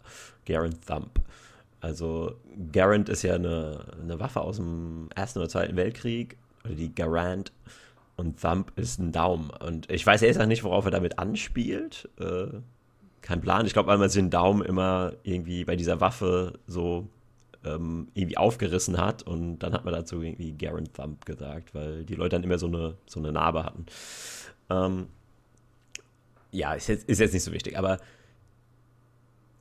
[0.45, 1.21] Garant Thump.
[1.81, 2.35] Also,
[2.71, 6.37] Garant ist ja eine, eine Waffe aus dem Ersten oder Zweiten Weltkrieg.
[6.65, 7.51] Oder die Garant.
[8.15, 9.49] Und Thump ist ein Daumen.
[9.49, 12.09] Und ich weiß noch nicht, worauf er damit anspielt.
[12.19, 12.47] Äh,
[13.21, 13.65] kein Plan.
[13.65, 17.07] Ich glaube, weil man den Daumen immer irgendwie bei dieser Waffe so
[17.65, 22.15] ähm, irgendwie aufgerissen hat und dann hat man dazu irgendwie Garen Thump gesagt, weil die
[22.15, 23.85] Leute dann immer so eine, so eine Narbe hatten.
[24.69, 25.07] Ähm,
[26.51, 27.99] ja, ist jetzt, ist jetzt nicht so wichtig, aber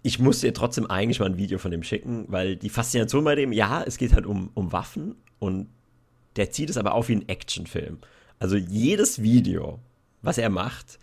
[0.02, 3.34] ich muss dir trotzdem eigentlich mal ein Video von dem schicken, weil die Faszination bei
[3.34, 5.68] dem, ja, es geht halt um, um Waffen und
[6.36, 7.98] der zieht es aber auf wie ein Actionfilm.
[8.38, 9.80] Also jedes Video,
[10.22, 10.98] was er macht,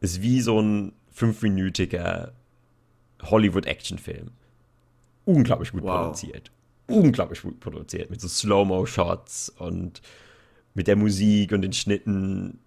[0.00, 2.32] ist wie so ein fünfminütiger
[3.22, 4.30] Hollywood-Actionfilm
[5.26, 6.06] unglaublich gut wow.
[6.06, 6.50] produziert.
[6.86, 8.10] Unglaublich gut produziert.
[8.10, 10.00] Mit so Slow-Mo-Shots und
[10.72, 12.60] mit der Musik und den Schnitten.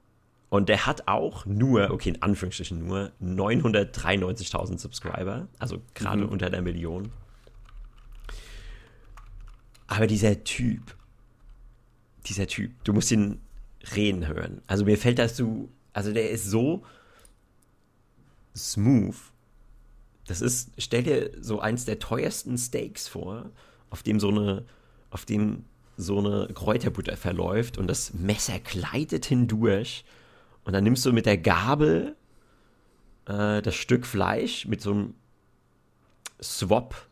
[0.49, 5.47] Und der hat auch nur, okay, in Anführungsstrichen nur, 993.000 Subscriber.
[5.57, 6.29] Also gerade mhm.
[6.29, 7.11] unter der Million.
[9.87, 10.95] Aber dieser Typ,
[12.25, 13.41] dieser Typ, du musst ihn
[13.95, 14.61] reden hören.
[14.67, 16.83] Also mir fällt das so, also der ist so
[18.55, 19.15] smooth
[20.29, 23.49] das ist, stell dir so eins der teuersten Steaks vor,
[23.89, 24.63] auf dem so eine,
[25.09, 25.65] auf dem
[25.97, 30.05] so eine Kräuterbutter verläuft und das Messer gleitet hindurch
[30.65, 32.15] und dann nimmst du mit der Gabel
[33.25, 35.15] äh, das Stück Fleisch mit so einem
[36.41, 37.07] Swap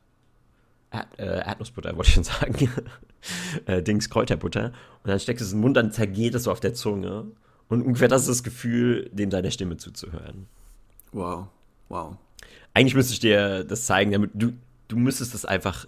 [0.92, 2.72] Erd, äh, Erdnussbutter, wollte ich schon sagen.
[3.66, 4.68] äh, Dings Kräuterbutter.
[5.04, 7.26] Und dann steckst du es in den Mund, dann zergeht es so auf der Zunge.
[7.68, 10.48] Und ungefähr das ist das Gefühl, dem seiner Stimme zuzuhören.
[11.12, 11.48] Wow,
[11.90, 12.18] wow
[12.74, 14.54] eigentlich müsste ich dir das zeigen, damit du,
[14.88, 15.88] du müsstest das einfach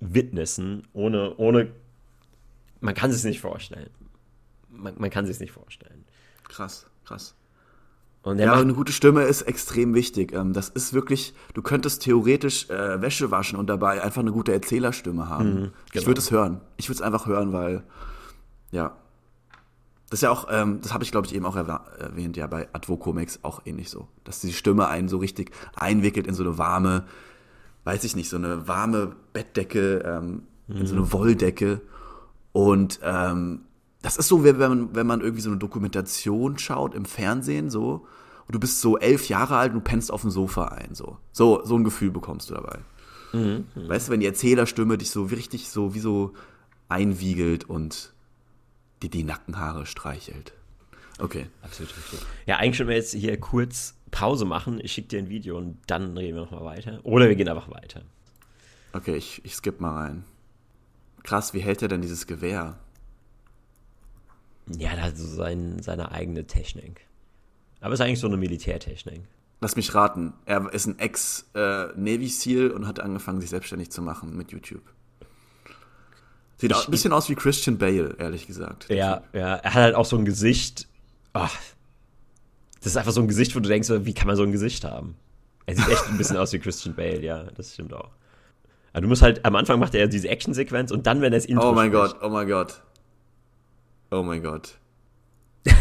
[0.00, 1.70] witnessen, ohne, ohne,
[2.80, 3.90] man kann es nicht vorstellen.
[4.70, 6.04] Man, man kann es nicht vorstellen.
[6.44, 7.34] Krass, krass.
[8.22, 10.32] Und ja, eine gute Stimme ist extrem wichtig.
[10.32, 14.52] Ähm, das ist wirklich, du könntest theoretisch äh, Wäsche waschen und dabei einfach eine gute
[14.52, 15.48] Erzählerstimme haben.
[15.48, 15.72] Mhm, genau.
[15.94, 16.60] Ich würde es hören.
[16.76, 17.82] Ich würde es einfach hören, weil,
[18.70, 18.96] ja,
[20.12, 22.68] das ist ja auch, ähm, das habe ich glaube ich eben auch erwähnt, ja bei
[22.74, 27.04] Advocomics auch ähnlich so, dass die Stimme einen so richtig einwickelt in so eine warme,
[27.84, 30.76] weiß ich nicht, so eine warme Bettdecke, ähm, mhm.
[30.76, 31.12] in so eine mhm.
[31.14, 31.80] Wolldecke
[32.52, 33.62] und ähm,
[34.02, 38.06] das ist so, wenn man, wenn man irgendwie so eine Dokumentation schaut im Fernsehen, so,
[38.46, 41.16] und du bist so elf Jahre alt und du pennst auf dem Sofa ein, so.
[41.32, 42.80] So, so ein Gefühl bekommst du dabei.
[43.32, 43.64] Mhm.
[43.74, 46.34] Weißt du, wenn die Erzählerstimme dich so richtig so wie so
[46.90, 48.12] einwiegelt und
[49.02, 50.52] die die Nackenhaare streichelt.
[51.18, 51.46] Okay.
[51.62, 52.20] Absolut richtig.
[52.46, 54.80] Ja, eigentlich können wir jetzt hier kurz Pause machen.
[54.82, 57.00] Ich schicke dir ein Video und dann reden wir nochmal weiter.
[57.02, 58.02] Oder wir gehen einfach weiter.
[58.92, 60.24] Okay, ich, ich skippe mal rein.
[61.22, 62.78] Krass, wie hält er denn dieses Gewehr?
[64.66, 67.06] Ja, da hat so sein, seine eigene Technik.
[67.80, 69.22] Aber es ist eigentlich so eine Militärtechnik.
[69.60, 74.02] Lass mich raten, er ist ein Ex-Navy äh, SEAL und hat angefangen, sich selbstständig zu
[74.02, 74.91] machen mit YouTube.
[76.62, 78.88] Sieht auch ein bisschen aus wie Christian Bale, ehrlich gesagt.
[78.88, 79.56] Ja, ja.
[79.56, 80.86] Er hat halt auch so ein Gesicht.
[81.32, 81.52] Ach,
[82.76, 84.84] das ist einfach so ein Gesicht, wo du denkst, wie kann man so ein Gesicht
[84.84, 85.16] haben?
[85.66, 88.10] Er sieht echt ein bisschen aus wie Christian Bale, ja, das stimmt auch.
[88.92, 91.46] Aber du musst halt, am Anfang macht er diese Actionsequenz und dann, wenn er das
[91.46, 92.80] Intro Oh mein Gott, oh mein Gott.
[94.12, 94.78] Oh mein Gott.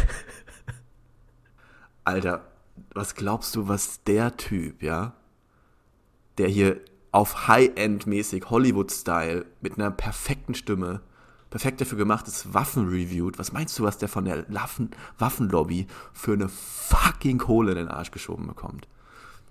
[2.06, 2.42] Alter,
[2.96, 5.14] was glaubst du, was der Typ, ja,
[6.40, 6.82] der hier
[7.12, 11.02] auf High-End-mäßig, Hollywood-Style, mit einer perfekten Stimme,
[11.50, 13.38] perfekt dafür gemacht ist, Waffen reviewt.
[13.38, 17.88] Was meinst du, was der von der Waffen Waffenlobby für eine fucking Kohle in den
[17.90, 18.88] Arsch geschoben bekommt?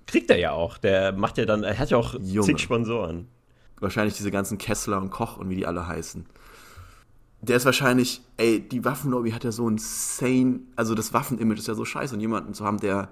[0.06, 0.78] Kriegt er ja auch.
[0.78, 2.46] Der macht ja dann, er hat ja auch Junge.
[2.46, 3.28] zig Sponsoren.
[3.78, 6.26] Wahrscheinlich diese ganzen Kessler und Koch und wie die alle heißen.
[7.42, 11.68] Der ist wahrscheinlich, ey, die Waffenlobby hat ja so ein insane, also das Waffenimage ist
[11.68, 13.08] ja so scheiße und jemanden zu haben, der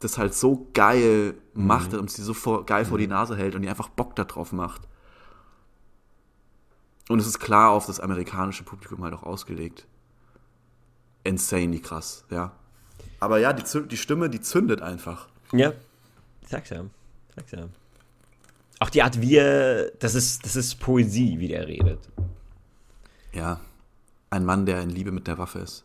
[0.00, 2.00] das halt so geil macht mhm.
[2.00, 2.88] und sie so vor, geil mhm.
[2.88, 4.82] vor die Nase hält und die einfach Bock darauf macht.
[7.08, 9.86] Und es ist klar auf das amerikanische Publikum halt auch ausgelegt.
[11.22, 12.52] Insanely krass, ja.
[13.20, 15.28] Aber ja, die, die Stimme, die zündet einfach.
[15.52, 15.72] Ja,
[16.48, 16.84] sag's ja.
[17.34, 17.68] Sag's ja.
[18.80, 22.10] Auch die Art, wie er, das ist, das ist Poesie, wie der redet.
[23.32, 23.60] Ja,
[24.30, 25.84] ein Mann, der in Liebe mit der Waffe ist.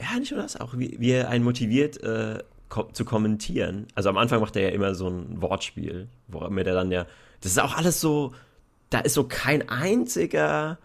[0.00, 3.86] Ja, nicht nur das, auch wie, wie er einen motiviert, äh, ko zu kommentieren.
[3.94, 7.06] Also am Anfang macht er ja immer so ein Wortspiel, womit er dann ja.
[7.42, 8.32] Das ist auch alles so.
[8.88, 10.78] Da ist so kein einziger.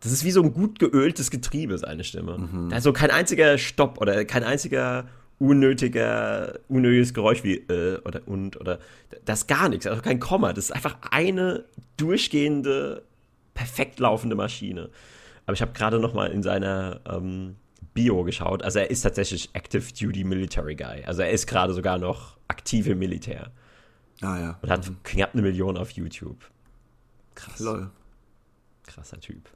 [0.00, 2.38] Das ist wie so ein gut geöltes Getriebe, seine Stimme.
[2.38, 2.68] Mhm.
[2.68, 5.06] Da ist so kein einziger Stopp oder kein einziger
[5.38, 8.78] unnötiger, unnötiges Geräusch wie äh, oder und oder
[9.24, 10.52] das ist gar nichts, also kein Komma.
[10.52, 11.64] Das ist einfach eine
[11.96, 13.02] durchgehende,
[13.54, 14.90] perfekt laufende Maschine.
[15.46, 17.56] Aber ich habe gerade noch mal in seiner ähm,
[17.94, 18.62] Bio geschaut.
[18.62, 21.04] Also er ist tatsächlich Active Duty Military Guy.
[21.04, 23.50] Also er ist gerade sogar noch aktiv im Militär.
[24.20, 24.58] Ah ja.
[24.62, 24.96] Und hat mhm.
[25.02, 26.44] knapp eine Million auf YouTube.
[27.34, 27.58] Krass.
[27.60, 27.90] Lol.
[28.86, 29.48] Krasser Typ.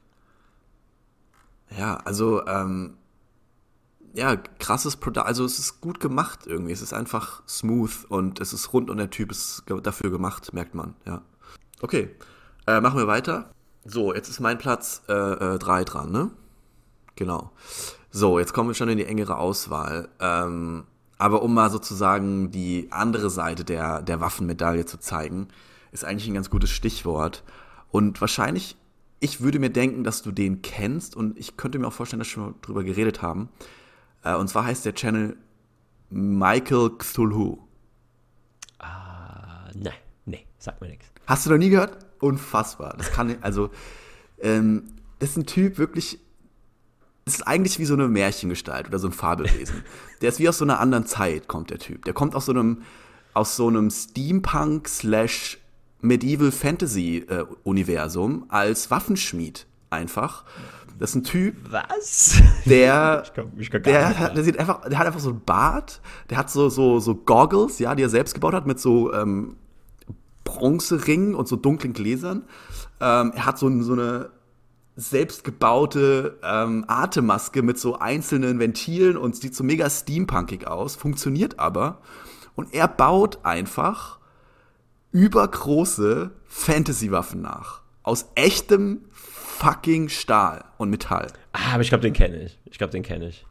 [1.77, 2.97] Ja, also, ähm,
[4.13, 5.27] ja, krasses Produkt.
[5.27, 6.71] Also es ist gut gemacht irgendwie.
[6.71, 10.73] Es ist einfach smooth und es ist rund und der Typ ist dafür gemacht, merkt
[10.73, 11.21] man, ja.
[11.81, 12.15] Okay,
[12.65, 13.51] äh, machen wir weiter.
[13.83, 16.31] So, jetzt ist mein Platz 3 äh, äh, dran, ne?
[17.15, 17.51] Genau.
[18.17, 20.07] So, jetzt kommen wir schon in die engere Auswahl.
[20.21, 20.85] Ähm,
[21.17, 25.49] aber um mal sozusagen die andere Seite der, der Waffenmedaille zu zeigen,
[25.91, 27.43] ist eigentlich ein ganz gutes Stichwort.
[27.91, 28.77] Und wahrscheinlich,
[29.19, 32.29] ich würde mir denken, dass du den kennst und ich könnte mir auch vorstellen, dass
[32.29, 33.49] wir schon mal drüber geredet haben.
[34.23, 35.35] Äh, und zwar heißt der Channel
[36.09, 37.57] Michael Cthulhu.
[38.79, 39.91] Ah, ne,
[40.23, 41.11] ne, sagt mir nichts.
[41.27, 41.97] Hast du noch nie gehört?
[42.21, 42.95] Unfassbar.
[42.97, 43.71] Das kann, also,
[44.39, 44.83] ähm,
[45.19, 46.24] das ist ein Typ wirklich,
[47.25, 49.83] das ist eigentlich wie so eine Märchengestalt oder so ein Fabelwesen.
[50.21, 52.05] Der ist wie aus so einer anderen Zeit, kommt der Typ.
[52.05, 52.83] Der kommt aus so einem,
[53.33, 55.57] aus so einem Steampunk slash
[56.01, 60.45] Medieval Fantasy äh, Universum als Waffenschmied einfach.
[60.99, 61.55] Das ist ein Typ.
[61.69, 62.41] Was?
[62.65, 66.01] Der, ich komm, ich der, hat, der sieht einfach, der hat einfach so einen Bart,
[66.29, 69.57] der hat so, so, so Goggles, ja, die er selbst gebaut hat mit so ähm,
[70.43, 72.43] Bronzeringen und so dunklen Gläsern.
[73.01, 74.29] Ähm, er hat so, so eine
[74.95, 81.99] selbstgebaute ähm, Atemmaske mit so einzelnen Ventilen und sieht so mega steampunkig aus, funktioniert aber.
[82.55, 84.19] Und er baut einfach
[85.11, 87.81] übergroße Fantasy-Waffen nach.
[88.03, 91.27] Aus echtem fucking Stahl und Metall.
[91.53, 92.59] Ah, aber ich glaube, den kenne ich.
[92.65, 93.45] Ich glaube, den kenne ich.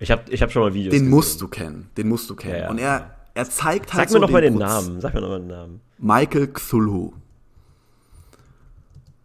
[0.00, 1.10] Ich habe ich hab schon mal Videos Den gesehen.
[1.10, 1.90] musst du kennen.
[1.96, 2.54] Den musst du kennen.
[2.54, 2.70] Ja, ja.
[2.70, 5.00] Und er, er zeigt halt Sag mir so noch mal den Namen.
[5.00, 5.80] Sag mir noch mal den Namen.
[5.98, 7.12] Michael Cthulhu.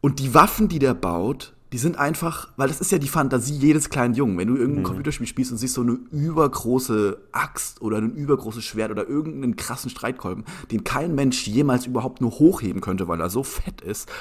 [0.04, 3.56] Und die Waffen, die der baut, die sind einfach, weil das ist ja die Fantasie
[3.56, 4.38] jedes kleinen Jungen.
[4.38, 4.88] Wenn du irgendein mhm.
[4.88, 9.90] Computerspiel spielst und siehst so eine übergroße Axt oder ein übergroßes Schwert oder irgendeinen krassen
[9.90, 14.12] Streitkolben, den kein Mensch jemals überhaupt nur hochheben könnte, weil er so fett ist.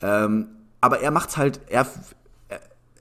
[0.00, 0.46] Ähm,
[0.80, 1.86] aber er macht's halt, er,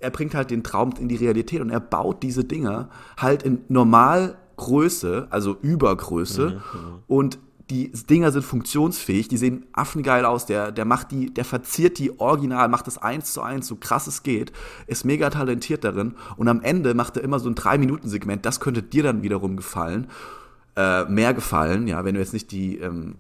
[0.01, 3.61] er bringt halt den Traum in die Realität und er baut diese Dinger halt in
[3.69, 6.49] Normalgröße, also Übergröße.
[6.49, 6.95] Mhm, mhm.
[7.07, 11.97] und die Dinger sind funktionsfähig, die sehen affengeil aus, der, der macht die, der verziert
[11.97, 14.51] die original, macht das eins zu eins, so krass es geht,
[14.85, 18.83] ist mega talentiert darin und am Ende macht er immer so ein 3-Minuten-Segment, das könnte
[18.83, 20.07] dir dann wiederum gefallen,
[20.75, 23.15] äh, mehr gefallen, ja, wenn du jetzt nicht die, ähm,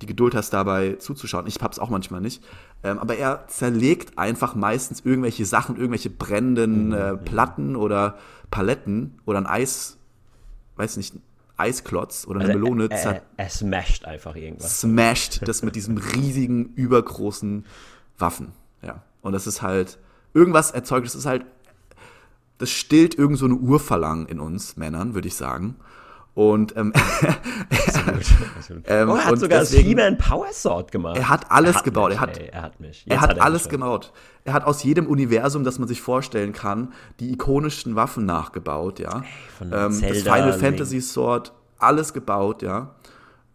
[0.00, 1.46] die Geduld hast, dabei zuzuschauen.
[1.46, 2.42] Ich hab's auch manchmal nicht.
[2.82, 8.16] Ähm, aber er zerlegt einfach meistens irgendwelche Sachen, irgendwelche brennenden mhm, äh, Platten oder
[8.50, 9.98] Paletten oder ein Eis,
[10.76, 11.14] weiß nicht,
[11.60, 12.88] Eisklotz oder eine also Melone.
[12.90, 14.80] Er, er, er, smasht einfach irgendwas.
[14.80, 17.64] Smasht das mit diesem riesigen, übergroßen
[18.18, 18.52] Waffen.
[18.82, 19.02] Ja.
[19.22, 19.98] Und das ist halt,
[20.34, 21.44] irgendwas erzeugt, das ist halt,
[22.58, 25.76] das stillt irgend so eine Urverlangen in uns Männern, würde ich sagen.
[26.34, 26.92] Und ähm,
[28.86, 31.16] ähm, oh, er hat sogar deswegen, das He-Man Power Sword gemacht.
[31.16, 32.10] Er hat alles er hat gebaut.
[32.10, 33.04] Mich, er hat, ey, er hat mich.
[33.04, 34.12] Jetzt er hat, hat alles gebaut.
[34.44, 39.24] Er hat aus jedem Universum, das man sich vorstellen kann, die ikonischen Waffen nachgebaut, ja.
[39.60, 40.60] Ey, ähm, Zelda, das Final Link.
[40.60, 42.94] Fantasy Sword, alles gebaut, ja.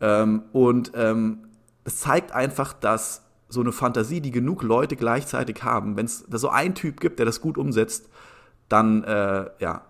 [0.02, 1.48] Ähm, und ähm,
[1.86, 6.38] es zeigt einfach, dass so eine Fantasie, die genug Leute gleichzeitig haben, wenn es da
[6.38, 8.10] so einen Typ gibt, der das gut umsetzt,
[8.68, 9.84] dann äh, ja,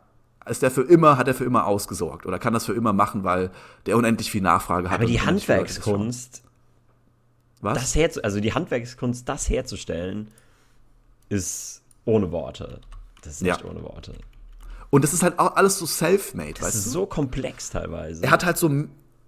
[0.48, 3.24] ist der für immer, hat er für immer ausgesorgt oder kann das für immer machen,
[3.24, 3.52] weil
[3.86, 5.00] der unendlich viel Nachfrage hat.
[5.00, 6.44] Aber die Handwerkskunst,
[7.62, 7.78] was?
[7.78, 10.30] Das herzu also die Handwerkskunst, das herzustellen,
[11.30, 12.82] ist ohne Worte.
[13.24, 13.70] Das ist nicht ja.
[13.70, 14.14] ohne Worte.
[14.92, 16.66] Und das ist halt auch alles so self-made, weißt du?
[16.66, 18.24] Das ist so komplex teilweise.
[18.24, 18.70] Er hat halt so,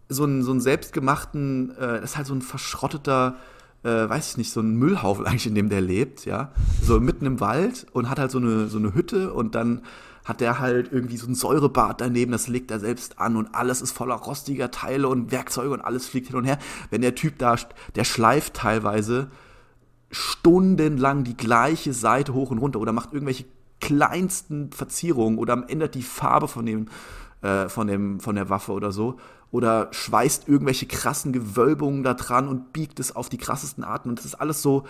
[0.08, 3.36] so, einen, so einen selbstgemachten, äh, das ist halt so ein verschrotteter,
[3.84, 6.52] äh, weiß ich nicht, so ein Müllhaufen eigentlich, in dem der lebt, ja.
[6.82, 9.82] So mitten im Wald und hat halt so eine, so eine Hütte und dann
[10.28, 13.82] hat der halt irgendwie so ein Säurebad daneben, das legt er selbst an und alles
[13.82, 16.60] ist voller rostiger Teile und Werkzeuge und alles fliegt hin und her.
[16.90, 17.56] Wenn der Typ da,
[17.96, 19.32] der schleift teilweise
[20.12, 23.46] stundenlang die gleiche Seite hoch und runter oder macht irgendwelche
[23.80, 26.88] kleinsten Verzierungen oder ändert die Farbe von dem,
[27.42, 29.18] äh, von dem, von der Waffe oder so
[29.52, 34.20] oder schweißt irgendwelche krassen Gewölbungen da dran und biegt es auf die krassesten Arten und
[34.20, 34.86] das ist alles so,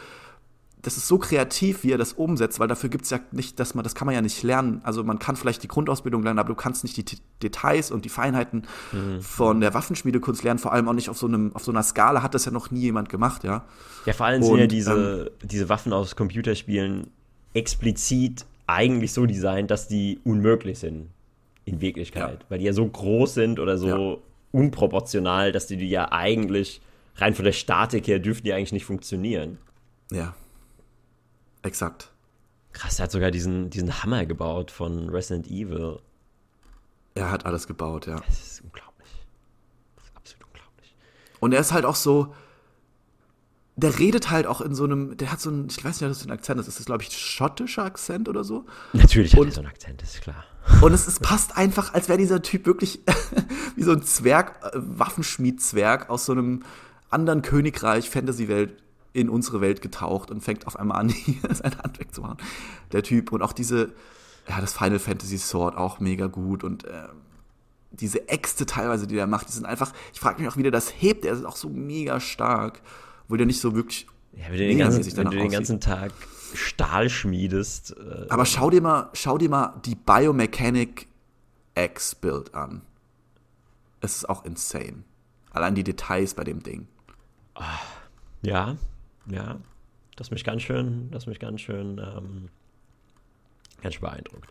[0.81, 3.73] das ist so kreativ, wie er das umsetzt, weil dafür gibt es ja nicht, dass
[3.73, 4.81] man, das kann man ja nicht lernen.
[4.83, 8.03] Also man kann vielleicht die Grundausbildung lernen, aber du kannst nicht die T Details und
[8.03, 9.21] die Feinheiten mhm.
[9.21, 12.23] von der Waffenschmiedekunst lernen, vor allem auch nicht auf so einem, auf so einer Skala
[12.23, 13.65] hat das ja noch nie jemand gemacht, ja.
[14.05, 17.07] Ja, vor allem und, sind ja diese, ähm, diese Waffen aus Computerspielen
[17.53, 21.09] explizit eigentlich so designt, dass die unmöglich sind
[21.65, 22.39] in Wirklichkeit.
[22.41, 22.45] Ja.
[22.49, 24.17] Weil die ja so groß sind oder so ja.
[24.51, 26.81] unproportional, dass die, die ja eigentlich
[27.17, 29.57] rein von der Statik her dürften die eigentlich nicht funktionieren.
[30.11, 30.35] Ja.
[31.67, 32.11] Exakt.
[32.71, 35.99] Krass, er hat sogar diesen, diesen Hammer gebaut von Resident Evil.
[37.13, 38.21] Er hat alles gebaut, ja.
[38.25, 39.09] Das ist unglaublich.
[39.95, 40.95] Das ist absolut unglaublich.
[41.41, 42.33] Und er ist halt auch so,
[43.75, 46.17] der redet halt auch in so einem, der hat so einen, ich weiß nicht, was
[46.17, 48.65] das für ein Akzent ist, ist das, glaube ich, schottischer Akzent oder so?
[48.93, 50.45] Natürlich hat er so einen Akzent, ist klar.
[50.81, 53.01] Und es, es passt einfach, als wäre dieser Typ wirklich
[53.75, 56.63] wie so ein Zwerg, äh, Waffenschmied-Zwerg aus so einem
[57.09, 58.86] anderen Königreich, Fantasy-Welt
[59.17, 62.37] in unsere Welt getaucht und fängt auf einmal an, hier sein Handwerk zu machen.
[62.91, 63.93] Der Typ und auch diese,
[64.47, 67.07] ja, das Final Fantasy Sword auch mega gut und äh,
[67.91, 70.71] diese Äxte teilweise, die der macht, die sind einfach, ich frage mich auch, wie der
[70.71, 72.81] das hebt, der ist auch so mega stark,
[73.23, 74.05] obwohl der nicht so wirklich.
[74.33, 76.11] Ja, wenn du den ganzen, wenn du den ganzen Tag
[76.53, 77.95] Stahl schmiedest.
[77.97, 81.07] Äh, Aber schau dir mal, schau dir mal die Biomechanic
[81.75, 82.81] X-Build an.
[83.99, 85.03] Es ist auch insane.
[85.51, 86.87] Allein die Details bei dem Ding.
[88.43, 88.77] Ja,
[89.29, 89.59] ja,
[90.15, 92.49] das mich ganz schön, das mich ganz schön, ähm,
[93.81, 94.49] ganz schön beeindruckt.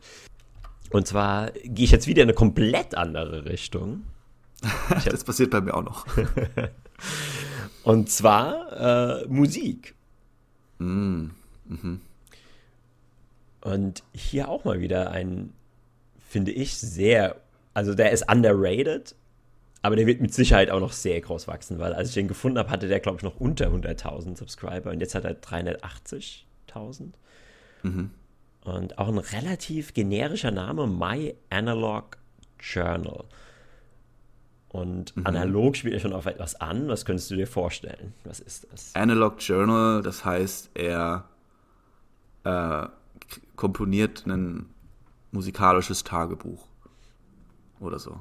[0.90, 4.04] Und zwar gehe ich jetzt wieder in eine komplett andere Richtung.
[5.04, 6.06] das passiert bei mir auch noch.
[7.82, 9.94] Und zwar äh, Musik.
[10.78, 11.28] Mm.
[11.66, 12.00] Mhm.
[13.60, 15.52] Und hier auch mal wieder ein,
[16.28, 17.40] finde ich, sehr,
[17.74, 19.16] also der ist underrated,
[19.82, 22.58] aber der wird mit Sicherheit auch noch sehr groß wachsen, weil als ich den gefunden
[22.58, 27.12] habe, hatte der, glaube ich, noch unter 100.000 Subscriber und jetzt hat er 380.000.
[27.82, 28.10] Mhm.
[28.64, 32.18] Und auch ein relativ generischer Name, My Analog
[32.58, 33.24] Journal.
[34.68, 35.26] Und mhm.
[35.26, 36.88] analog spielt er schon auf etwas an.
[36.88, 38.12] Was könntest du dir vorstellen?
[38.24, 38.94] Was ist das?
[38.94, 41.28] Analog Journal, das heißt, er
[42.44, 42.86] äh,
[43.54, 44.66] komponiert ein
[45.30, 46.66] musikalisches Tagebuch
[47.80, 48.18] oder so.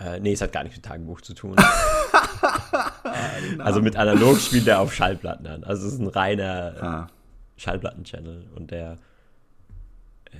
[0.00, 1.56] Äh, nee, es hat gar nichts mit Tagebuch zu tun.
[3.58, 5.64] also mit analog spielt er auf Schallplatten an.
[5.64, 7.06] Also es ist ein reiner ah.
[7.56, 8.98] Schallplatten-Channel und der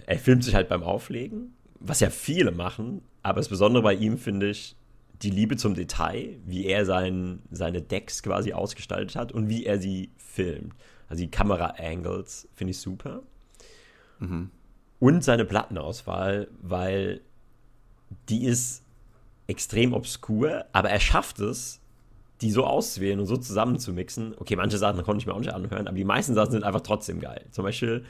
[0.07, 4.19] er filmt sich halt beim Auflegen, was ja viele machen, aber das Besondere bei ihm
[4.19, 4.77] finde ich
[5.23, 9.81] die Liebe zum Detail, wie er sein, seine Decks quasi ausgestaltet hat und wie er
[9.81, 10.75] sie filmt.
[11.09, 13.23] Also die Kamera-Angles finde ich super.
[14.21, 14.51] Mhm.
[15.01, 17.21] Und seine Plattenauswahl, weil
[18.29, 18.85] die ist
[19.49, 21.81] extrem obskur, aber er schafft es,
[22.41, 24.37] die so auszuwählen und so zusammenzumixen.
[24.39, 26.83] Okay, manche Sachen konnte ich mir auch nicht anhören, aber die meisten Sachen sind einfach
[26.83, 27.45] trotzdem geil.
[27.51, 28.05] Zum Beispiel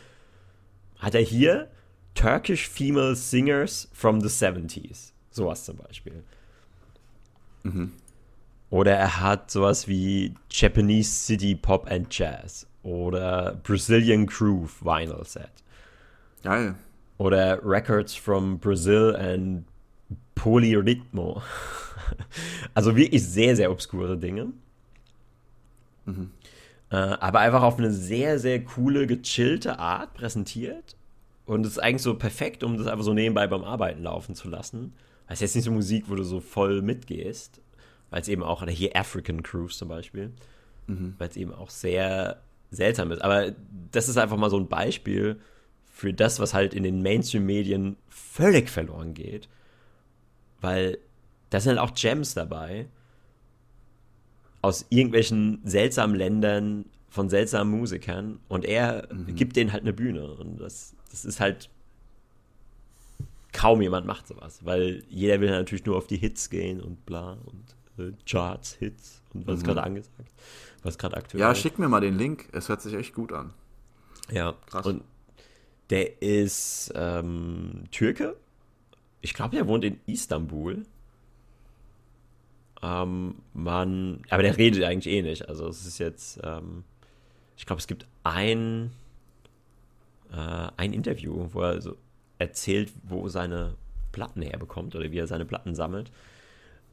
[0.99, 1.70] hat er hier
[2.14, 5.12] Turkish Female Singers from the 70s.
[5.30, 6.24] Sowas zum Beispiel.
[7.62, 7.93] Mhm.
[8.70, 12.66] Oder er hat sowas wie Japanese City Pop and Jazz.
[12.82, 15.51] Oder Brazilian Groove Vinyl Set.
[16.43, 16.74] Geil.
[17.16, 19.64] Oder Records from Brazil and
[20.35, 21.43] Polyrhythmo.
[22.75, 24.53] also wirklich sehr, sehr obskure Dinge.
[26.07, 26.31] Mhm.
[26.91, 30.97] Äh, aber einfach auf eine sehr, sehr coole, gechillte Art präsentiert.
[31.45, 34.49] Und es ist eigentlich so perfekt, um das einfach so nebenbei beim Arbeiten laufen zu
[34.49, 34.93] lassen.
[35.27, 37.61] Das ist jetzt nicht so Musik, wo du so voll mitgehst,
[38.11, 40.33] weil es eben auch, oder hier African Cruise zum Beispiel,
[40.87, 41.15] mhm.
[41.19, 42.41] weil es eben auch sehr
[42.71, 43.23] seltsam ist.
[43.23, 43.53] Aber
[43.93, 45.41] das ist einfach mal so ein Beispiel
[45.91, 49.49] für das, was halt in den Mainstream-Medien völlig verloren geht.
[50.61, 50.99] Weil
[51.51, 52.89] da sind halt auch Gems dabei
[54.61, 59.35] aus irgendwelchen seltsamen Ländern von seltsamen Musikern und er mhm.
[59.35, 61.71] gibt denen halt eine Bühne und das, das ist halt
[63.53, 67.39] kaum jemand macht sowas, weil jeder will natürlich nur auf die Hits gehen und bla
[67.47, 69.65] und äh, Charts, Hits und was mhm.
[69.65, 70.31] gerade angesagt,
[70.83, 73.55] was gerade aktuell Ja, schick mir mal den Link, es hört sich echt gut an.
[74.31, 74.85] Ja, krass.
[74.85, 75.03] Und
[75.91, 78.37] der ist ähm, Türke.
[79.21, 80.85] Ich glaube, er wohnt in Istanbul.
[82.83, 85.49] Ähm, man, aber der redet eigentlich eh nicht.
[85.49, 86.85] Also es ist jetzt, ähm,
[87.57, 88.93] ich glaube, es gibt ein,
[90.33, 91.97] äh, ein Interview, wo er so
[92.39, 93.75] erzählt, wo seine
[94.12, 96.11] Platten herbekommt oder wie er seine Platten sammelt.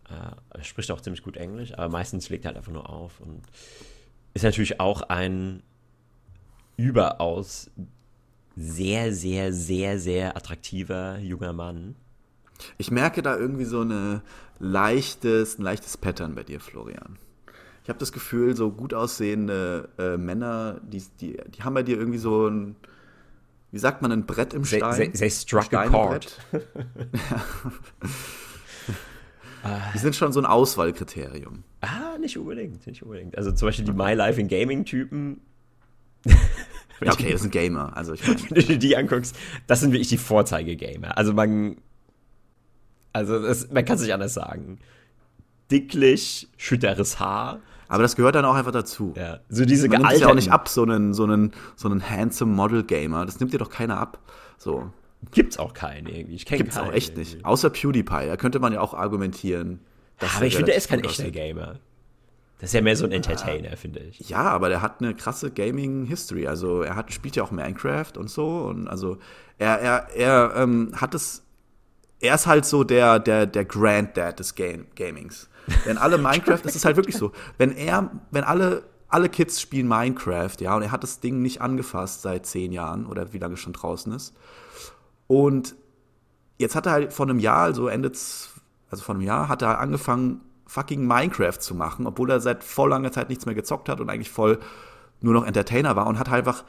[0.09, 3.19] Äh, er spricht auch ziemlich gut Englisch, aber meistens legt er halt einfach nur auf
[3.19, 3.43] und
[4.33, 5.61] ist natürlich auch ein
[6.77, 7.71] überaus
[8.55, 11.95] sehr, sehr, sehr, sehr attraktiver junger Mann.
[12.77, 14.21] Ich merke da irgendwie so eine
[14.59, 17.17] leichtes, ein leichtes Pattern bei dir, Florian.
[17.83, 21.97] Ich habe das Gefühl, so gut aussehende äh, Männer, die, die, die haben bei dir
[21.97, 22.75] irgendwie so ein,
[23.71, 24.95] wie sagt man, ein Brett im Stein.
[24.95, 26.39] They, they struck a chord.
[29.93, 31.63] die sind schon so ein Auswahlkriterium.
[31.81, 33.37] Ah, nicht unbedingt, nicht unbedingt.
[33.37, 35.41] Also zum Beispiel die My Life in Gaming-Typen.
[36.25, 37.95] ja, okay, das sind Gamer.
[37.95, 39.35] Also ich mein, Wenn du dir die anguckst,
[39.67, 41.17] das sind wirklich die Vorzeige-Gamer.
[41.17, 41.77] Also man
[43.15, 44.77] also das, man kann es nicht anders sagen.
[45.71, 47.59] Dicklich, schütteres Haar.
[47.87, 49.13] Aber das gehört dann auch einfach dazu.
[49.15, 49.39] Ja.
[49.47, 52.53] So diese Man nimmt ja auch nicht ab, so einen, so einen, so einen handsome
[52.53, 53.25] Model Gamer.
[53.25, 54.19] Das nimmt dir doch keiner ab.
[54.57, 54.91] So.
[55.31, 56.35] Gibt's auch keinen irgendwie.
[56.35, 57.35] Ich kenne Gibt's auch echt irgendwie.
[57.35, 57.45] nicht.
[57.45, 58.27] Außer PewDiePie.
[58.27, 59.79] Da könnte man ja auch argumentieren.
[60.19, 61.79] aber ich finde, er ist kein echter Gamer.
[62.59, 63.75] Das ist ja mehr so ein Entertainer, ja.
[63.75, 64.29] finde ich.
[64.29, 66.47] Ja, aber der hat eine krasse Gaming-History.
[66.47, 68.65] Also er hat, spielt ja auch Minecraft und so.
[68.65, 69.19] Und also
[69.57, 71.44] er, er, er ähm, hat es
[72.19, 75.49] er ist halt so der, der, der Granddad des Game Gamings.
[75.83, 77.31] Wenn alle Minecraft, das ist halt wirklich so.
[77.57, 81.61] Wenn er, wenn alle, alle Kids spielen Minecraft, ja, und er hat das Ding nicht
[81.61, 84.35] angefasst seit zehn Jahren oder wie lange schon draußen ist.
[85.27, 85.75] Und
[86.57, 88.11] jetzt hat er halt vor einem Jahr, also Ende,
[88.89, 92.89] also vor einem Jahr, hat er angefangen, fucking Minecraft zu machen, obwohl er seit voll
[92.89, 94.59] langer Zeit nichts mehr gezockt hat und eigentlich voll
[95.21, 96.63] nur noch Entertainer war und hat halt einfach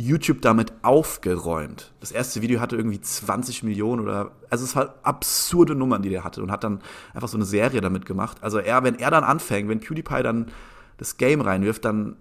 [0.00, 1.92] YouTube damit aufgeräumt.
[1.98, 6.22] Das erste Video hatte irgendwie 20 Millionen oder, also es war absurde Nummern, die der
[6.22, 6.80] hatte und hat dann
[7.14, 8.38] einfach so eine Serie damit gemacht.
[8.40, 10.52] Also er, wenn er dann anfängt, wenn PewDiePie dann
[10.98, 12.16] das Game reinwirft, dann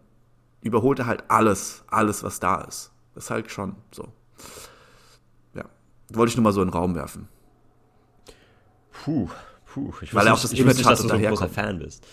[0.61, 2.91] überholt er halt alles, alles, was da ist.
[3.13, 4.07] Das ist halt schon so.
[5.53, 5.65] Ja.
[6.11, 7.28] Wollte ich nur mal so in den Raum werfen.
[8.91, 9.30] Puh,
[9.71, 9.93] puh.
[10.01, 12.03] Ich Weil er auch das Image hat, dass du so ein großer Fan bist.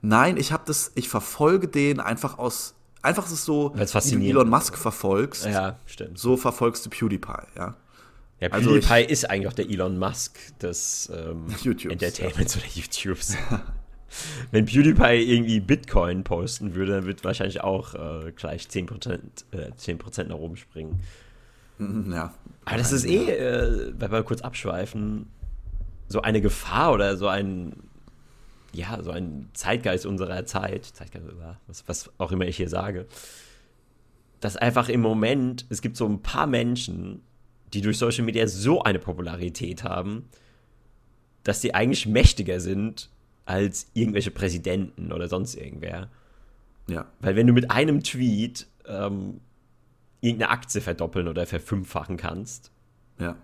[0.00, 4.28] Nein, ich habe das, ich verfolge den einfach aus Einfach ist es so, wie du
[4.28, 5.44] Elon Musk verfolgst.
[5.44, 6.18] Ja, stimmt.
[6.18, 7.74] So verfolgst du PewDiePie, ja.
[8.40, 12.60] Ja, also PewDiePie also ich, ist eigentlich auch der Elon Musk des ähm, Entertainments ja.
[12.60, 13.36] oder YouTubes.
[14.50, 19.18] Wenn PewDiePie irgendwie Bitcoin posten würde, dann wird wahrscheinlich auch äh, gleich 10%,
[19.52, 19.98] äh, 10
[20.28, 21.00] nach oben springen.
[21.78, 22.34] Mhm, ja.
[22.64, 25.28] Aber das ist eh, äh, wenn wir kurz abschweifen,
[26.08, 27.74] so eine Gefahr oder so ein
[28.72, 31.26] ja, so ein Zeitgeist unserer Zeit, Zeitgeist,
[31.66, 33.06] was, was auch immer ich hier sage,
[34.40, 37.22] dass einfach im Moment, es gibt so ein paar Menschen,
[37.72, 40.28] die durch Social Media so eine Popularität haben,
[41.44, 43.08] dass die eigentlich mächtiger sind
[43.44, 46.08] als irgendwelche Präsidenten oder sonst irgendwer.
[46.88, 47.06] Ja.
[47.20, 49.40] Weil wenn du mit einem Tweet ähm,
[50.20, 52.70] irgendeine Aktie verdoppeln oder verfünffachen kannst,
[53.18, 53.36] ja.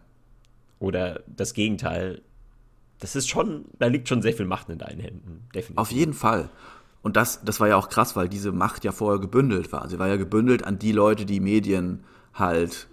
[0.78, 2.22] oder das Gegenteil,
[3.01, 5.78] das ist schon, da liegt schon sehr viel Macht in deinen Händen, definitiv.
[5.78, 6.51] Auf jeden Fall.
[7.03, 9.88] Und das, das war ja auch krass, weil diese Macht ja vorher gebündelt war.
[9.88, 12.88] Sie war ja gebündelt an die Leute, die Medien halt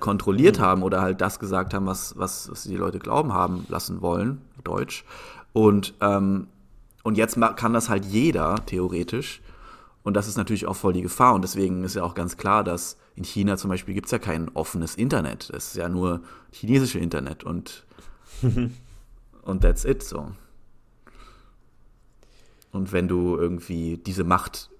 [0.00, 0.62] kontrolliert mhm.
[0.62, 4.40] haben oder halt das gesagt haben, was, was, was die Leute glauben haben lassen wollen,
[4.62, 5.04] Deutsch.
[5.52, 6.48] Und, ähm,
[7.02, 9.42] und jetzt kann das halt jeder, theoretisch.
[10.02, 11.34] Und das ist natürlich auch voll die Gefahr.
[11.34, 14.18] Und deswegen ist ja auch ganz klar, dass in China zum Beispiel gibt es ja
[14.18, 15.50] kein offenes Internet.
[15.50, 17.44] Es ist ja nur chinesische Internet.
[17.44, 17.84] Und
[19.44, 20.32] und that's it so.
[22.72, 24.70] Und wenn du irgendwie diese Macht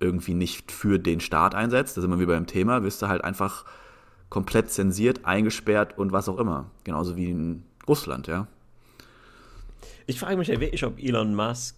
[0.00, 3.24] irgendwie nicht für den Staat einsetzt, da sind wir wie beim Thema, wirst du halt
[3.24, 3.64] einfach
[4.28, 6.70] komplett zensiert, eingesperrt und was auch immer.
[6.84, 8.46] Genauso wie in Russland, ja.
[10.06, 11.76] Ich frage mich ja wirklich, ob Elon Musk.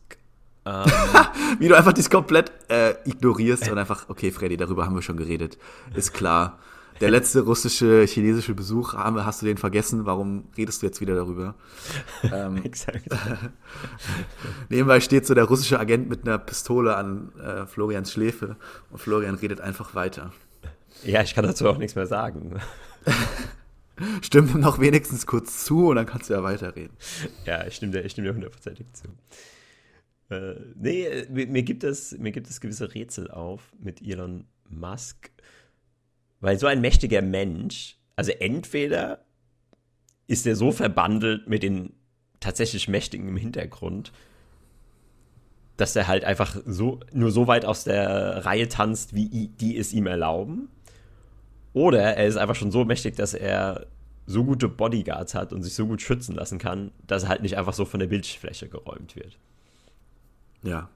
[0.64, 0.86] Ähm
[1.58, 5.16] wie du einfach dies komplett äh, ignorierst und einfach, okay, Freddy, darüber haben wir schon
[5.16, 5.56] geredet.
[5.94, 6.58] Ist klar.
[7.00, 10.06] Der letzte russische, chinesische Besuch, hast du den vergessen?
[10.06, 11.54] Warum redest du jetzt wieder darüber?
[12.32, 13.04] ähm, Exakt.
[14.68, 18.56] nebenbei steht so der russische Agent mit einer Pistole an äh, Florians Schläfe
[18.90, 20.32] und Florian redet einfach weiter.
[21.04, 22.60] Ja, ich kann dazu auch nichts mehr sagen.
[24.22, 26.96] Stimm ihm noch wenigstens kurz zu und dann kannst du ja weiterreden.
[27.44, 29.08] Ja, ich stimme dir, ich stimme dir hundertprozentig zu.
[30.30, 35.30] Äh, nee, mir, mir, gibt es, mir gibt es gewisse Rätsel auf mit Elon Musk,
[36.40, 39.24] weil so ein mächtiger Mensch, also entweder
[40.26, 41.94] ist er so verbandelt mit den
[42.40, 44.12] tatsächlich Mächtigen im Hintergrund,
[45.76, 49.92] dass er halt einfach so, nur so weit aus der Reihe tanzt, wie die es
[49.92, 50.68] ihm erlauben.
[51.72, 53.86] Oder er ist einfach schon so mächtig, dass er
[54.26, 57.56] so gute Bodyguards hat und sich so gut schützen lassen kann, dass er halt nicht
[57.56, 59.38] einfach so von der Bildfläche geräumt wird.
[60.62, 60.90] Ja.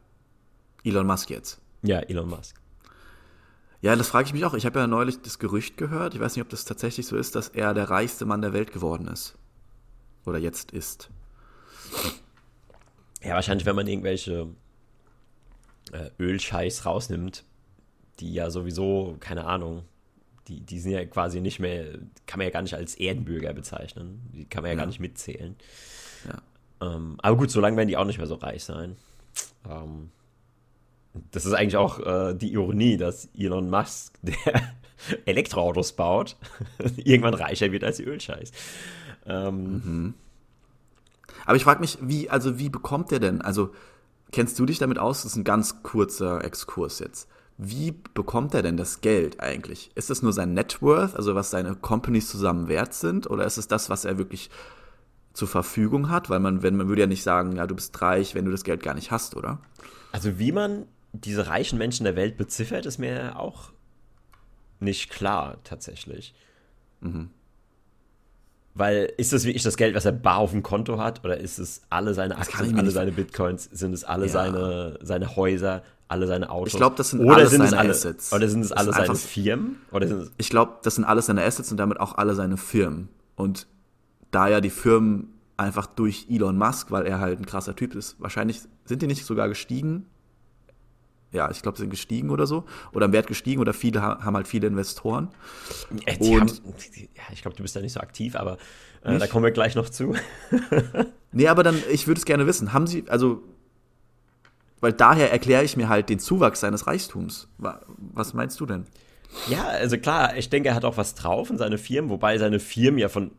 [0.85, 1.61] Elon Musk jetzt.
[1.83, 2.62] Ja, Elon Musk.
[3.83, 4.55] Ja, das frage ich mich auch.
[4.55, 7.35] Ich habe ja neulich das Gerücht gehört, ich weiß nicht, ob das tatsächlich so ist,
[7.35, 9.37] dass er der reichste Mann der Welt geworden ist.
[10.25, 11.11] Oder jetzt ist.
[13.23, 14.47] Ja, wahrscheinlich, wenn man irgendwelche
[15.91, 17.45] äh, Ölscheiß rausnimmt,
[18.21, 19.83] die ja sowieso, keine Ahnung,
[20.47, 24.29] die, die sind ja quasi nicht mehr, kann man ja gar nicht als Erdenbürger bezeichnen.
[24.33, 24.79] Die kann man ja, ja.
[24.79, 25.57] gar nicht mitzählen.
[26.29, 26.95] Ja.
[26.95, 28.97] Ähm, aber gut, solange werden die auch nicht mehr so reich sein.
[29.69, 30.11] Ähm,
[31.31, 34.63] das ist eigentlich auch äh, die Ironie, dass Elon Musk, der
[35.27, 36.37] Elektroautos baut,
[36.97, 38.53] irgendwann reicher wird als Ölscheiß.
[39.27, 40.15] Ähm, mhm.
[41.45, 43.43] Aber ich frage mich, wie, also wie bekommt der denn?
[43.43, 43.71] Also
[44.31, 45.23] kennst du dich damit aus?
[45.23, 47.29] Das ist ein ganz kurzer Exkurs jetzt.
[47.59, 49.91] Wie bekommt er denn das Geld eigentlich?
[49.95, 53.59] Ist das nur sein Net Worth, also was seine Companies zusammen wert sind, oder ist
[53.59, 54.51] es das, was er wirklich
[55.33, 56.31] zur Verfügung hat?
[56.31, 58.65] Weil man, wenn man würde ja nicht sagen, ja, du bist reich, wenn du das
[58.65, 59.59] Geld gar nicht hast, oder?
[60.13, 63.73] Also wie man diese reichen Menschen der Welt beziffert, ist mir auch
[64.81, 66.35] nicht klar, tatsächlich.
[67.01, 67.31] Mhm.
[68.75, 71.59] Weil ist das wirklich das Geld, was er bar auf dem Konto hat, oder ist
[71.59, 74.33] es alle seine Aktien, alle seine Bitcoins, sind es alle ja.
[74.33, 76.73] seine, seine Häuser, alle seine Autos?
[76.73, 78.33] Ich glaube, das sind oder alles sind seine alle, Assets.
[78.33, 79.77] Oder sind es alle seine Firmen?
[79.91, 83.11] Oder sind ich glaube, das sind alles seine Assets und damit auch alle seine Firmen.
[83.37, 83.67] Und
[84.31, 88.19] da ja die Firmen einfach durch Elon Musk, weil er halt ein krasser Typ ist,
[88.21, 90.07] wahrscheinlich sind die nicht sogar gestiegen
[91.33, 92.65] ja, ich glaube, sind gestiegen oder so.
[92.93, 95.29] Oder im Wert gestiegen oder viele haben halt viele Investoren.
[96.07, 96.63] Ja, und,
[96.97, 98.59] ja, ich glaube, du bist da nicht so aktiv, aber
[99.03, 100.15] äh, da kommen wir gleich noch zu.
[101.33, 102.73] nee, aber dann, ich würde es gerne wissen.
[102.73, 103.43] Haben Sie, also,
[104.81, 107.49] weil daher erkläre ich mir halt den Zuwachs seines Reichtums.
[107.59, 108.85] Was meinst du denn?
[109.49, 112.61] Ja, also klar, ich denke, er hat auch was drauf in seine Firmen, wobei seine
[112.61, 113.31] Firmen ja von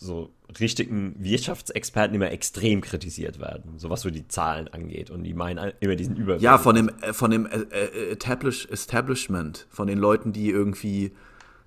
[0.00, 5.34] so richtigen Wirtschaftsexperten immer extrem kritisiert werden, so was so die Zahlen angeht und die
[5.34, 6.42] meinen immer diesen Überblick.
[6.42, 11.12] Ja, von dem äh, von dem äh, äh, Establish Establishment, von den Leuten, die irgendwie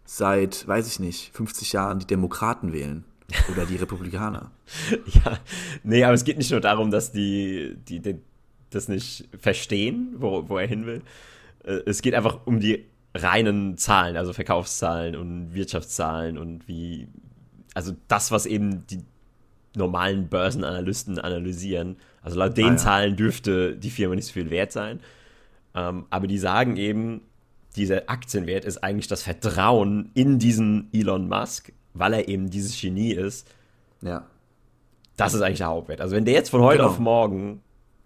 [0.03, 3.05] seit, weiß ich nicht, 50 Jahren die Demokraten wählen
[3.51, 4.51] oder die Republikaner.
[5.05, 5.37] ja,
[5.83, 8.15] nee, aber es geht nicht nur darum, dass die, die, die
[8.71, 11.03] das nicht verstehen, wo, wo er hin will.
[11.85, 17.07] Es geht einfach um die reinen Zahlen, also Verkaufszahlen und Wirtschaftszahlen und wie,
[17.73, 19.03] also das, was eben die
[19.75, 21.97] normalen Börsenanalysten analysieren.
[22.21, 22.77] Also laut den ah, ja.
[22.77, 24.99] Zahlen dürfte die Firma nicht so viel wert sein.
[25.75, 27.21] Ähm, aber die sagen eben,
[27.75, 33.13] dieser Aktienwert ist eigentlich das Vertrauen in diesen Elon Musk, weil er eben dieses Genie
[33.13, 33.47] ist.
[34.01, 34.27] Ja.
[35.17, 36.01] Das ist eigentlich der Hauptwert.
[36.01, 36.89] Also wenn der jetzt von heute genau.
[36.89, 37.61] auf morgen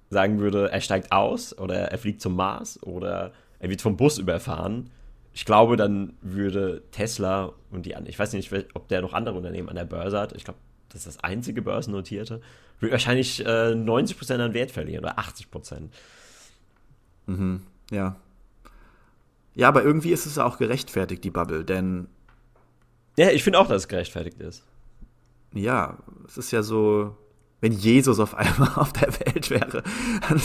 [0.09, 4.17] sagen würde, er steigt aus oder er fliegt zum Mars oder er wird vom Bus
[4.17, 4.89] überfahren,
[5.37, 9.37] ich glaube, dann würde Tesla und die anderen, ich weiß nicht, ob der noch andere
[9.37, 10.57] Unternehmen an der Börse hat, ich glaube,
[10.89, 12.41] das ist das einzige börsennotierte,
[12.79, 15.89] würde wahrscheinlich äh, 90% an Wert verlieren oder 80%.
[17.27, 17.61] Mhm,
[17.91, 18.15] ja.
[19.53, 22.07] Ja, aber irgendwie ist es auch gerechtfertigt, die Bubble, denn.
[23.15, 24.63] Ja, ich finde auch, dass es gerechtfertigt ist.
[25.53, 27.15] Ja, es ist ja so,
[27.61, 29.83] wenn Jesus auf einmal auf der Welt wäre
[30.29, 30.41] und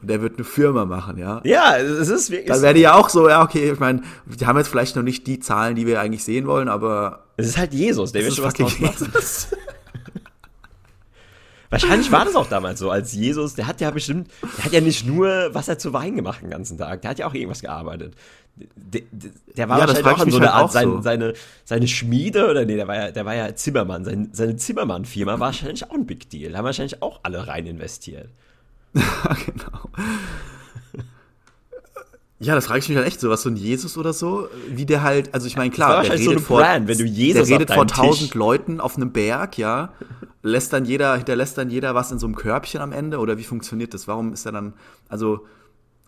[0.00, 1.40] der wird eine Firma machen, ja.
[1.44, 2.48] Ja, es ist wirklich.
[2.48, 5.02] Dann wäre die ja auch so, ja, okay, ich meine, die haben jetzt vielleicht noch
[5.02, 7.24] nicht die Zahlen, die wir eigentlich sehen wollen, aber.
[7.36, 9.12] Es ist halt Jesus, der wird schon was draus machen.
[11.70, 14.28] Wahrscheinlich war das auch damals so, als Jesus, der hat ja bestimmt,
[14.58, 17.28] der hat ja nicht nur Wasser zu Wein gemacht den ganzen Tag, der hat ja
[17.28, 18.16] auch irgendwas gearbeitet.
[18.56, 19.02] Der,
[19.56, 21.00] der war ja, wahrscheinlich auch in so einer halt Art, sein, so.
[21.00, 21.32] seine,
[21.64, 25.40] seine Schmiede, oder nee, der war ja, der war ja Zimmermann, sein, seine Zimmermann-Firma war
[25.40, 28.28] wahrscheinlich auch ein Big Deal, da haben wahrscheinlich auch alle rein investiert.
[28.92, 29.88] Ja, genau.
[32.42, 34.86] Ja, das frage ich mich halt echt so, was so ein Jesus oder so, wie
[34.86, 37.58] der halt, also ich meine, klar, der redet, so vor, Brand, wenn du Jesus der
[37.58, 39.92] redet vor tausend Leuten auf einem Berg, ja,
[40.42, 43.44] lässt dann jeder, hinterlässt dann jeder was in so einem Körbchen am Ende oder wie
[43.44, 44.08] funktioniert das?
[44.08, 44.72] Warum ist er dann,
[45.10, 45.46] also,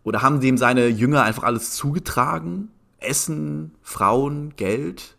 [0.05, 2.69] oder haben dem seine Jünger einfach alles zugetragen?
[2.99, 5.17] Essen, Frauen, Geld?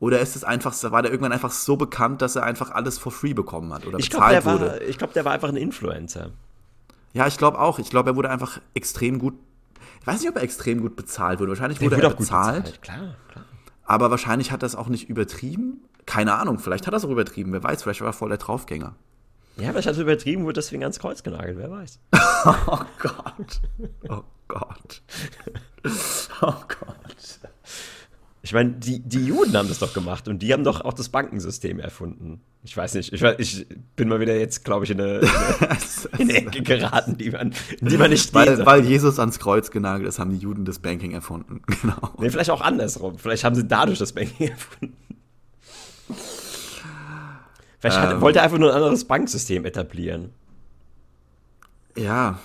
[0.00, 3.10] Oder ist es einfach, war der irgendwann einfach so bekannt, dass er einfach alles for
[3.10, 4.80] free bekommen hat oder Ich bezahlt glaube, der, wurde?
[4.80, 6.30] war- ich glaub, der war einfach ein Influencer.
[7.14, 7.78] Ja, ich glaube auch.
[7.80, 9.34] Ich glaube, er wurde einfach extrem gut.
[10.00, 11.50] Ich weiß nicht, ob er extrem gut bezahlt wurde.
[11.50, 12.82] Wahrscheinlich wurde wurde er bezahlt, bezahlt.
[12.82, 13.44] Klar, klar.
[13.84, 15.82] aber wahrscheinlich hat er es auch nicht übertrieben.
[16.06, 17.52] Keine Ahnung, vielleicht hat er es auch übertrieben.
[17.52, 18.94] Wer weiß, vielleicht war er voll der Draufgänger.
[19.60, 21.98] Ja, vielleicht hat er übertrieben, wurde deswegen ans Kreuz genagelt, wer weiß.
[22.44, 23.60] Oh Gott.
[24.08, 25.02] Oh Gott.
[26.40, 27.38] Oh Gott.
[28.42, 31.08] Ich meine, die, die Juden haben das doch gemacht und die haben doch auch das
[31.08, 32.40] Bankensystem erfunden.
[32.62, 35.78] Ich weiß nicht, ich, ich bin mal wieder jetzt, glaube ich, in eine, in eine,
[36.18, 40.08] in eine Ecke geraten, die man, die man nicht weil, weil Jesus ans Kreuz genagelt
[40.08, 41.60] ist, haben die Juden das Banking erfunden.
[41.82, 42.14] Genau.
[42.18, 43.18] Nee, vielleicht auch andersrum.
[43.18, 44.96] Vielleicht haben sie dadurch das Banking erfunden.
[47.80, 48.20] Vielleicht Ähm.
[48.20, 50.30] wollte er einfach nur ein anderes Banksystem etablieren.
[51.96, 52.38] Ja.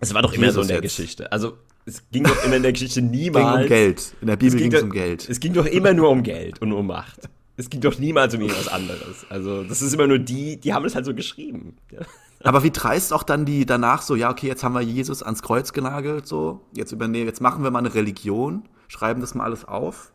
[0.00, 0.96] Es war doch immer so in der jetzt.
[0.96, 1.30] Geschichte.
[1.32, 3.62] Also, es ging doch immer in der Geschichte Ging niemals.
[3.62, 4.14] um Geld.
[4.20, 5.28] In der Es Bibel ging, ging es um Geld.
[5.28, 7.28] es ging doch immer nur um Geld und um Macht.
[7.56, 9.26] Es ging doch niemals um irgendwas anderes.
[9.30, 11.76] Also, das ist immer nur die, die haben es halt so geschrieben.
[11.90, 12.00] Ja.
[12.44, 15.42] Aber wie dreist auch dann die danach so, ja, okay, jetzt haben wir Jesus ans
[15.42, 19.64] Kreuz genagelt, so, jetzt übernehmen, jetzt machen wir mal eine Religion, schreiben das mal alles
[19.64, 20.12] auf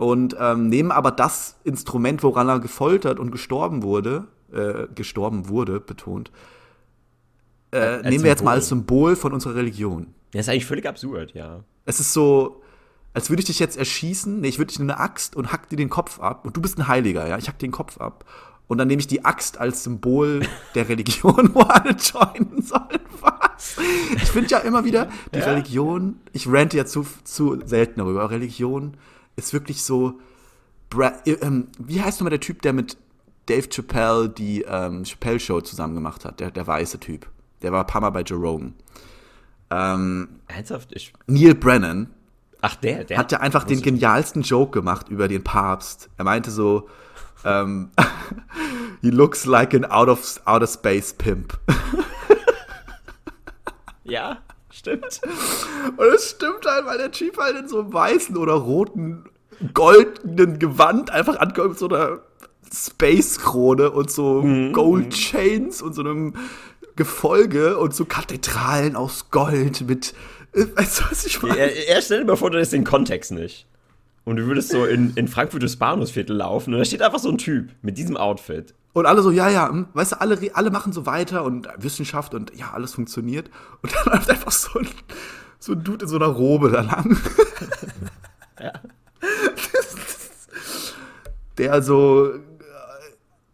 [0.00, 5.78] und ähm, nehmen aber das Instrument, woran er gefoltert und gestorben wurde, äh, gestorben wurde,
[5.78, 6.32] betont,
[7.70, 8.54] äh, nehmen wir jetzt mal Symbol.
[8.54, 10.06] als Symbol von unserer Religion.
[10.32, 11.64] Das ist eigentlich völlig absurd, ja.
[11.84, 12.62] Es ist so,
[13.12, 14.40] als würde ich dich jetzt erschießen.
[14.40, 16.46] Nee, ich würde dich in eine Axt und hack dir den Kopf ab.
[16.46, 17.36] Und du bist ein Heiliger, ja?
[17.36, 18.24] Ich hack dir den Kopf ab.
[18.68, 20.40] Und dann nehme ich die Axt als Symbol
[20.74, 23.00] der Religion, wo alle joinen sollen.
[23.20, 23.76] Was?
[24.16, 25.44] Ich finde ja immer wieder, die Ja.
[25.44, 28.96] Religion, ich rante ja zu, zu selten darüber, Religion
[29.44, 30.14] ist wirklich so.
[30.88, 32.96] Bra ähm, wie heißt nochmal der Typ, der mit
[33.46, 36.40] Dave Chappelle die ähm, Chappelle Show zusammen gemacht hat?
[36.40, 37.28] Der, der weiße Typ.
[37.62, 38.74] Der war ein paar Mal bei Joe Rogan.
[39.70, 40.92] Ähm, Ernsthaft?
[40.92, 42.10] Ich, Neil Brennan,
[42.60, 43.18] ach, der, der.
[43.18, 46.08] hat ja einfach den genialsten Joke gemacht über den Papst.
[46.16, 46.88] Er meinte so,
[47.44, 47.90] ähm,
[49.00, 51.58] he looks like an out of outer space pimp.
[54.10, 54.38] Ja,
[54.70, 55.20] stimmt.
[55.96, 59.24] Und es stimmt halt, weil der Typ halt in so einem weißen oder roten,
[59.74, 62.20] goldenen Gewand einfach ankommt mit so einer
[62.72, 64.42] Space-Krone und so
[64.72, 66.34] Gold Chains und so einem
[66.96, 70.14] Gefolge und so Kathedralen aus Gold mit,
[70.52, 71.58] äh, weißt du, was ich meine?
[71.58, 73.66] Er, er stell dir mal vor, du hättest den Kontext nicht.
[74.24, 77.30] Und du würdest so in, in Frankfurt durchs Bahnhofsviertel laufen und da steht einfach so
[77.30, 78.74] ein Typ mit diesem Outfit.
[78.92, 82.34] Und alle so, ja, ja, hm, weißt du, alle, alle machen so weiter und Wissenschaft
[82.34, 83.50] und ja, alles funktioniert.
[83.82, 84.88] Und dann läuft einfach so ein,
[85.58, 87.18] so ein Dude in so einer Robe da lang.
[88.62, 88.72] Ja.
[91.58, 92.38] Der so äh,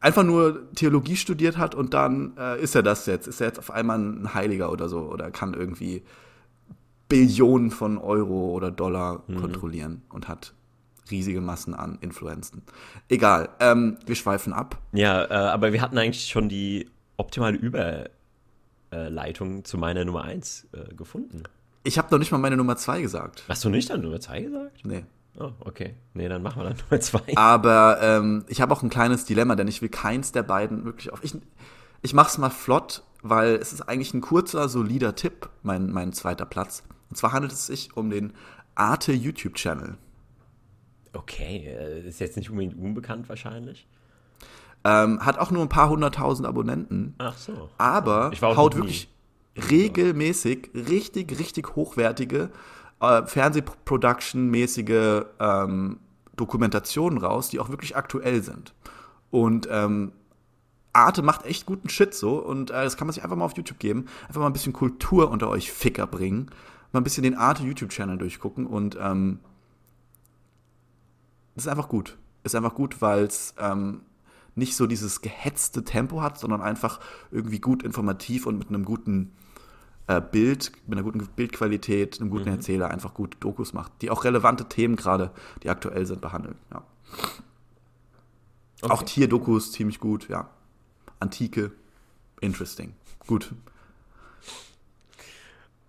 [0.01, 3.27] einfach nur Theologie studiert hat und dann äh, ist er das jetzt.
[3.27, 6.03] Ist er jetzt auf einmal ein Heiliger oder so oder kann irgendwie
[7.09, 10.55] Billionen von Euro oder Dollar kontrollieren und hat
[11.11, 12.63] riesige Massen an Influenzen.
[13.09, 14.81] Egal, ähm, wir schweifen ab.
[14.93, 20.95] Ja, äh, aber wir hatten eigentlich schon die optimale Überleitung zu meiner Nummer 1 äh,
[20.95, 21.45] gefunden.
[21.85, 23.45] Ich habe noch nicht mal meine Nummer zwei gesagt.
[23.49, 24.85] Hast du nicht dann Nummer 2 gesagt?
[24.85, 25.05] Nee.
[25.39, 25.95] Oh, okay.
[26.15, 27.37] Nee, dann machen wir dann Nummer 2.
[27.37, 31.13] Aber ähm, ich habe auch ein kleines Dilemma, denn ich will keins der beiden wirklich
[31.13, 31.23] auf.
[31.23, 31.35] Ich,
[32.03, 36.47] ich mach's mal flott, weil es ist eigentlich ein kurzer, solider Tipp, mein, mein zweiter
[36.47, 36.83] Platz.
[37.11, 38.33] Und zwar handelt es sich um den
[38.75, 39.97] Arte YouTube-Channel.
[41.13, 43.87] Okay, äh, ist jetzt nicht unbedingt unbekannt wahrscheinlich.
[44.85, 47.71] Ähm, hat auch nur ein paar hunderttausend Abonnenten, Ach so.
[47.77, 49.09] aber haut wirklich
[49.71, 52.51] regelmäßig richtig, richtig hochwertige
[53.01, 55.99] äh, Fernsehproduction-mäßige ähm,
[56.37, 58.75] Dokumentationen raus, die auch wirklich aktuell sind.
[59.31, 60.13] Und ähm,
[60.93, 63.57] Arte macht echt guten Shit so und äh, das kann man sich einfach mal auf
[63.57, 64.07] YouTube geben.
[64.29, 66.51] Einfach mal ein bisschen Kultur unter euch Ficker bringen.
[66.93, 69.41] Mal ein bisschen den Arte YouTube-Channel durchgucken und ähm,
[71.55, 72.17] das ist einfach gut.
[72.45, 74.03] Ist einfach gut, weil es ähm,
[74.55, 79.33] nicht so dieses gehetzte Tempo hat, sondern einfach irgendwie gut informativ und mit einem guten
[80.09, 84.25] äh, Bild, mit einer guten Bildqualität, einem guten Erzähler einfach gut Dokus macht, die auch
[84.25, 85.33] relevante Themen gerade,
[85.63, 86.57] die aktuell sind, behandeln.
[86.73, 86.85] Ja.
[88.83, 90.51] Auch Tierdokus ziemlich gut, ja.
[91.19, 91.73] Antike,
[92.41, 92.95] interesting.
[93.27, 93.53] Gut.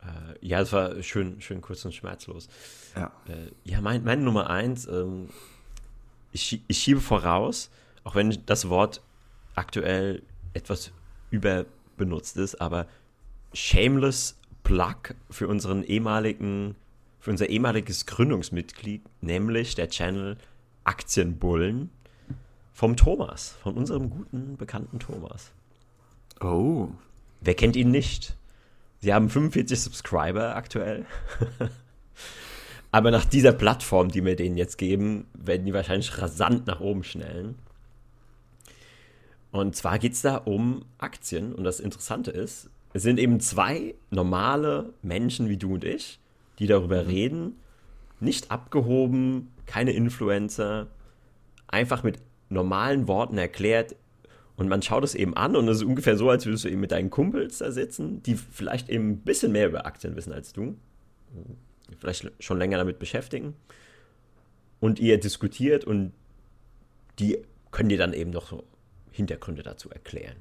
[0.02, 2.48] Äh, ja, es war schön, schön kurz und schmerzlos.
[2.96, 3.12] Ja.
[3.28, 5.30] Äh, ja, mein, meine Nummer 1, ähm,
[6.32, 7.70] ich, ich schiebe voraus,
[8.04, 9.02] auch wenn das Wort
[9.54, 10.92] aktuell etwas
[11.30, 12.88] überbenutzt ist, aber
[13.54, 16.76] shameless Plug für unseren ehemaligen,
[17.20, 20.38] für unser ehemaliges Gründungsmitglied, nämlich der Channel
[20.84, 21.90] Aktienbullen
[22.74, 25.52] vom Thomas, von unserem guten, bekannten Thomas.
[26.42, 26.90] Oh.
[27.42, 28.36] Wer kennt ihn nicht?
[29.00, 31.06] Sie haben 45 Subscriber aktuell.
[32.92, 37.04] Aber nach dieser Plattform, die wir denen jetzt geben, werden die wahrscheinlich rasant nach oben
[37.04, 37.56] schnellen.
[39.52, 41.54] Und zwar geht es da um Aktien.
[41.54, 46.20] Und das Interessante ist, es sind eben zwei normale Menschen wie du und ich,
[46.58, 47.10] die darüber mhm.
[47.10, 47.56] reden,
[48.20, 50.88] nicht abgehoben, keine Influencer,
[51.68, 52.18] einfach mit
[52.50, 53.96] normalen Worten erklärt.
[54.56, 56.82] Und man schaut es eben an und es ist ungefähr so, als würdest du eben
[56.82, 60.52] mit deinen Kumpels da sitzen, die vielleicht eben ein bisschen mehr über Aktien wissen als
[60.52, 60.76] du,
[62.00, 63.54] vielleicht schon länger damit beschäftigen.
[64.80, 66.14] Und ihr diskutiert und
[67.20, 68.64] die können dir dann eben noch so
[69.12, 70.38] Hintergründe dazu erklären.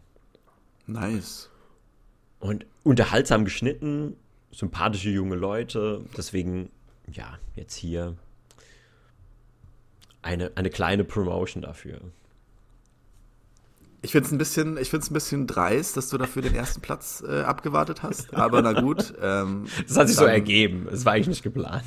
[0.86, 1.50] Nice.
[2.38, 4.16] Und unterhaltsam geschnitten,
[4.52, 6.04] sympathische junge Leute.
[6.16, 6.70] Deswegen,
[7.10, 8.16] ja, jetzt hier
[10.22, 12.00] eine, eine kleine Promotion dafür.
[14.02, 16.80] Ich finde es ein bisschen, ich find's ein bisschen dreist, dass du dafür den ersten
[16.80, 18.34] Platz äh, abgewartet hast.
[18.34, 19.14] Aber na gut.
[19.20, 20.86] Ähm, das hat sich dann, so ergeben.
[20.92, 21.84] Es war eigentlich nicht geplant.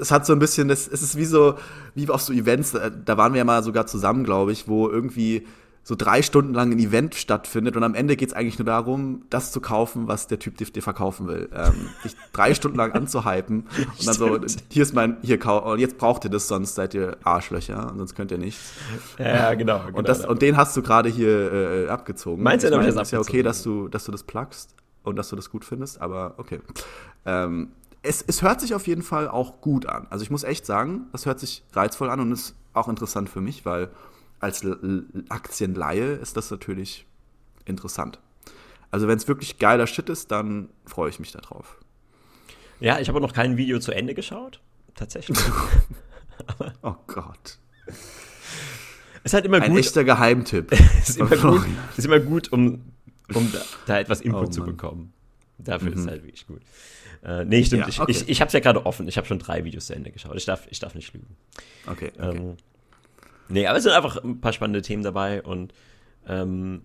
[0.00, 1.58] Es hat so ein bisschen, das, es ist wie so,
[1.94, 5.46] wie auf so Events, da waren wir ja mal sogar zusammen, glaube ich, wo irgendwie
[5.90, 9.22] so drei Stunden lang ein Event stattfindet und am Ende geht es eigentlich nur darum,
[9.28, 11.48] das zu kaufen, was der Typ dir verkaufen will.
[11.52, 13.66] Ähm, dich drei Stunden lang anzuhypen
[13.98, 14.38] und dann so,
[14.68, 18.30] hier ist mein, hier, und jetzt braucht ihr das, sonst seid ihr Arschlöcher, sonst könnt
[18.30, 18.70] ihr nichts.
[19.18, 19.80] Ja, genau.
[19.84, 22.40] genau und, das, und den hast du gerade hier äh, abgezogen.
[22.40, 25.16] Meinst du, ich mein, das ist ja okay, dass du, dass du das plugst und
[25.16, 26.60] dass du das gut findest, aber okay.
[27.26, 27.72] Ähm,
[28.02, 30.06] es, es hört sich auf jeden Fall auch gut an.
[30.08, 33.40] Also ich muss echt sagen, das hört sich reizvoll an und ist auch interessant für
[33.40, 33.90] mich, weil
[34.40, 34.66] als
[35.28, 37.06] Aktienleihe ist das natürlich
[37.64, 38.18] interessant.
[38.90, 41.78] Also wenn es wirklich geiler Shit ist, dann freue ich mich darauf.
[42.80, 44.60] Ja, ich habe noch kein Video zu Ende geschaut.
[44.94, 45.38] Tatsächlich.
[46.82, 47.58] oh Gott.
[49.22, 49.80] Es ist halt immer Ein gut.
[49.80, 50.72] echter Geheimtipp.
[51.06, 51.66] ist, immer gut
[51.96, 52.80] ist immer gut, um,
[53.34, 55.12] um da, da etwas Input oh, zu bekommen.
[55.58, 55.94] Dafür mhm.
[55.94, 56.62] ist es halt wirklich gut.
[57.22, 57.86] Äh, nee, stimmt.
[57.94, 58.10] Ja, okay.
[58.12, 59.06] Ich, ich, ich habe es ja gerade offen.
[59.08, 60.34] Ich habe schon drei Videos zu Ende geschaut.
[60.36, 61.36] Ich darf, ich darf nicht lügen.
[61.86, 62.12] Okay.
[62.16, 62.36] okay.
[62.36, 62.56] Ähm,
[63.50, 65.72] Nee, aber es sind einfach ein paar spannende Themen dabei und
[66.26, 66.82] ähm,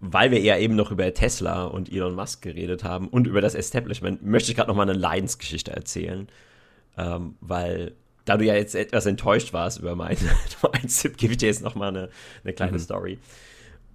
[0.00, 3.54] weil wir ja eben noch über Tesla und Elon Musk geredet haben und über das
[3.54, 6.28] Establishment, möchte ich gerade noch mal eine Leidensgeschichte erzählen,
[6.98, 7.94] ähm, weil
[8.24, 10.18] da du ja jetzt etwas enttäuscht warst über meinen
[10.62, 12.10] mein Tipp, gebe ich dir jetzt noch mal eine,
[12.44, 12.80] eine kleine mhm.
[12.80, 13.18] Story.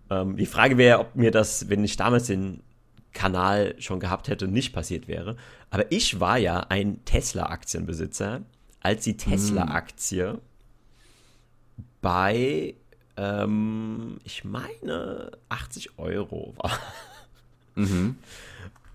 [0.09, 2.63] Ähm, die Frage wäre, ob mir das, wenn ich damals den
[3.13, 5.35] Kanal schon gehabt hätte, nicht passiert wäre.
[5.69, 8.41] Aber ich war ja ein Tesla-Aktienbesitzer,
[8.79, 9.17] als die mhm.
[12.01, 12.73] Bei,
[13.17, 16.71] ähm, ich meine, 80 Euro war.
[17.75, 18.17] Mhm.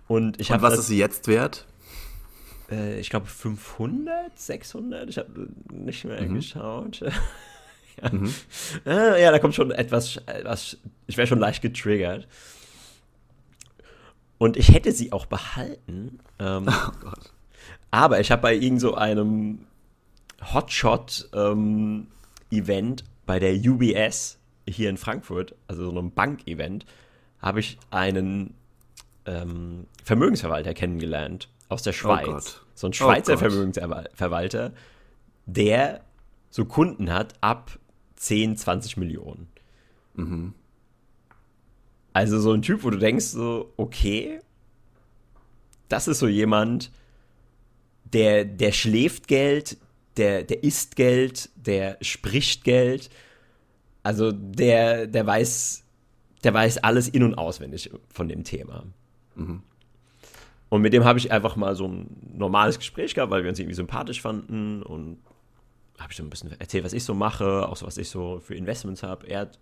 [0.08, 1.66] Und, ich Und was ist sie jetzt wert?
[2.70, 5.08] Äh, ich glaube 500, 600.
[5.08, 6.34] Ich habe nicht mehr mhm.
[6.34, 7.00] geschaut.
[8.02, 8.12] ja.
[8.12, 8.34] Mhm.
[8.84, 12.26] Äh, ja, da kommt schon etwas, etwas ich wäre schon leicht getriggert.
[14.38, 16.18] Und ich hätte sie auch behalten.
[16.38, 17.32] Ähm, oh Gott.
[17.90, 19.60] Aber ich habe bei irgend so einem
[20.52, 22.08] Hotshot ähm,
[22.50, 24.38] Event bei der UBS
[24.68, 26.86] hier in Frankfurt, also so einem Bank-Event,
[27.40, 28.54] habe ich einen
[29.26, 32.60] ähm, Vermögensverwalter kennengelernt aus der oh Schweiz.
[32.60, 34.72] Oh so ein Schweizer oh Vermögensverwalter,
[35.46, 36.02] der
[36.50, 37.78] so Kunden hat ab
[38.16, 39.48] 10, 20 Millionen.
[40.14, 40.54] Mhm.
[42.12, 44.40] Also so ein Typ, wo du denkst, so, okay,
[45.88, 46.90] das ist so jemand,
[48.04, 49.76] der, der schläft Geld,
[50.16, 53.10] der, der isst Geld, der spricht Geld.
[54.02, 55.84] Also der, der weiß,
[56.44, 58.84] der weiß alles in- und auswendig von dem Thema.
[59.34, 59.62] Mhm.
[60.68, 63.58] Und mit dem habe ich einfach mal so ein normales Gespräch gehabt, weil wir uns
[63.58, 65.18] irgendwie sympathisch fanden und
[65.98, 68.40] habe ich so ein bisschen erzählt, was ich so mache, auch so, was ich so
[68.40, 69.26] für Investments habe.
[69.26, 69.58] Er hat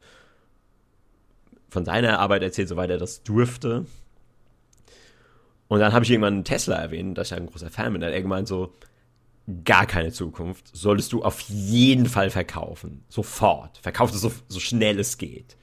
[1.68, 3.86] von seiner Arbeit erzählt, soweit er das durfte.
[5.68, 8.00] Und dann habe ich irgendwann einen Tesla erwähnt, dass ich ein großer Fan bin.
[8.00, 8.74] Da hat er gemeint so,
[9.64, 13.04] gar keine Zukunft, solltest du auf jeden Fall verkaufen.
[13.08, 13.78] Sofort.
[13.78, 15.56] Verkauf es so, so schnell es geht.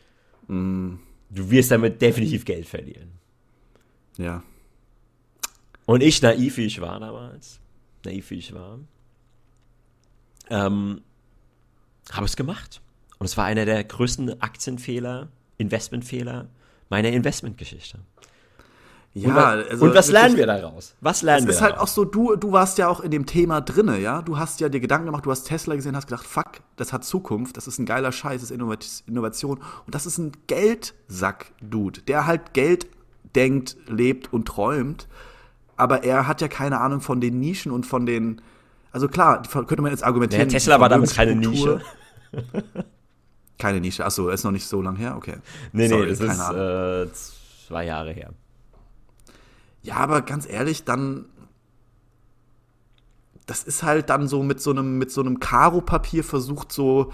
[0.47, 0.95] Mm.
[1.29, 3.13] Du wirst damit definitiv Geld verlieren.
[4.17, 4.43] Ja.
[5.85, 7.59] Und ich, naiv wie ich war damals,
[8.03, 8.79] naiv wie ich war,
[10.49, 11.01] ähm,
[12.11, 12.81] habe es gemacht.
[13.17, 16.49] Und es war einer der größten Aktienfehler, Investmentfehler
[16.89, 17.99] meiner Investmentgeschichte.
[19.13, 20.95] Ja, und, also und was lernen wir daraus?
[21.01, 21.49] Was lernen wir?
[21.49, 24.21] Es ist halt auch so, du, du warst ja auch in dem Thema drinne, ja.
[24.21, 27.03] Du hast ja dir Gedanken gemacht, du hast Tesla gesehen, hast gedacht, fuck, das hat
[27.03, 29.57] Zukunft, das ist ein geiler Scheiß, das ist Innovation.
[29.85, 32.87] Und das ist ein Geldsack-Dude, der halt Geld
[33.35, 35.07] denkt, lebt und träumt.
[35.75, 38.41] Aber er hat ja keine Ahnung von den Nischen und von den.
[38.93, 40.47] Also klar, könnte man jetzt argumentieren.
[40.47, 41.81] Ja, Tesla war damals keine Nische.
[43.57, 44.05] keine Nische.
[44.05, 45.15] Achso, ist noch nicht so lang her?
[45.17, 45.35] Okay.
[45.73, 48.31] Nee, Sorry, nee, das ist äh, zwei Jahre her.
[49.83, 51.25] Ja, aber ganz ehrlich, dann
[53.45, 57.11] das ist halt dann so mit so einem, mit so einem Karo-Papier versucht, so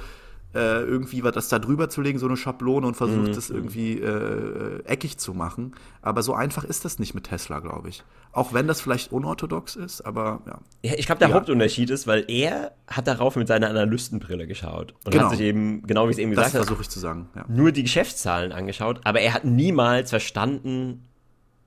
[0.53, 3.55] äh, irgendwie was das da drüber zu legen, so eine Schablone und versucht mhm.
[3.55, 5.73] irgendwie äh, eckig zu machen.
[6.01, 8.03] Aber so einfach ist das nicht mit Tesla, glaube ich.
[8.31, 10.59] Auch wenn das vielleicht unorthodox ist, aber ja.
[10.83, 11.35] Ja, ich glaube, der ja.
[11.35, 15.25] Hauptunterschied ist, weil er hat darauf mit seiner Analystenbrille geschaut und genau.
[15.25, 17.45] hat sich eben, genau wie es eben gesagt hat, versuche ich zu sagen, ja.
[17.47, 21.07] nur die Geschäftszahlen angeschaut, aber er hat niemals verstanden,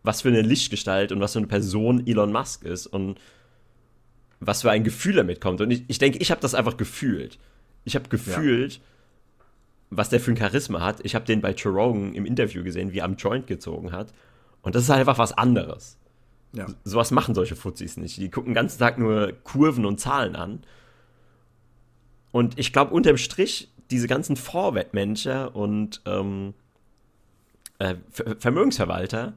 [0.03, 3.19] was für eine Lichtgestalt und was für eine Person Elon Musk ist und
[4.41, 5.61] was für ein Gefühl damit kommt.
[5.61, 7.39] Und ich, ich denke, ich habe das einfach gefühlt.
[7.85, 8.81] Ich habe gefühlt, ja.
[9.91, 11.05] was der für ein Charisma hat.
[11.05, 14.13] Ich habe den bei Joe Rogan im Interview gesehen, wie er am Joint gezogen hat.
[14.63, 15.99] Und das ist halt einfach was anderes.
[16.53, 16.67] Ja.
[16.85, 18.17] Sowas machen solche Fuzis nicht.
[18.17, 20.63] Die gucken den ganzen Tag nur Kurven und Zahlen an.
[22.33, 26.55] Und ich glaube, unterm Strich, diese ganzen Vorwettmanager und ähm,
[27.79, 29.35] äh, Vermögensverwalter,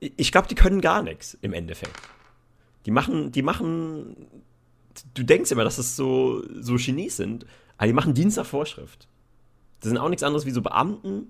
[0.00, 1.96] ich glaube, die können gar nichts im Endeffekt.
[2.86, 4.16] Die machen, die machen,
[5.14, 7.46] du denkst immer, dass es so, so Genies sind,
[7.76, 9.08] aber die machen Dienst nach Vorschrift.
[9.80, 11.28] Das sind auch nichts anderes wie so Beamten,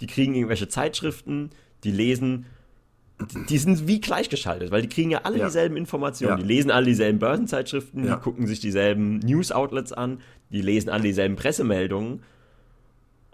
[0.00, 1.50] die kriegen irgendwelche Zeitschriften,
[1.84, 2.46] die lesen,
[3.20, 5.46] die, die sind wie gleichgeschaltet, weil die kriegen ja alle ja.
[5.46, 6.32] dieselben Informationen.
[6.32, 6.36] Ja.
[6.36, 8.16] Die lesen alle dieselben Börsenzeitschriften, ja.
[8.16, 12.22] die gucken sich dieselben News-Outlets an, die lesen alle dieselben Pressemeldungen.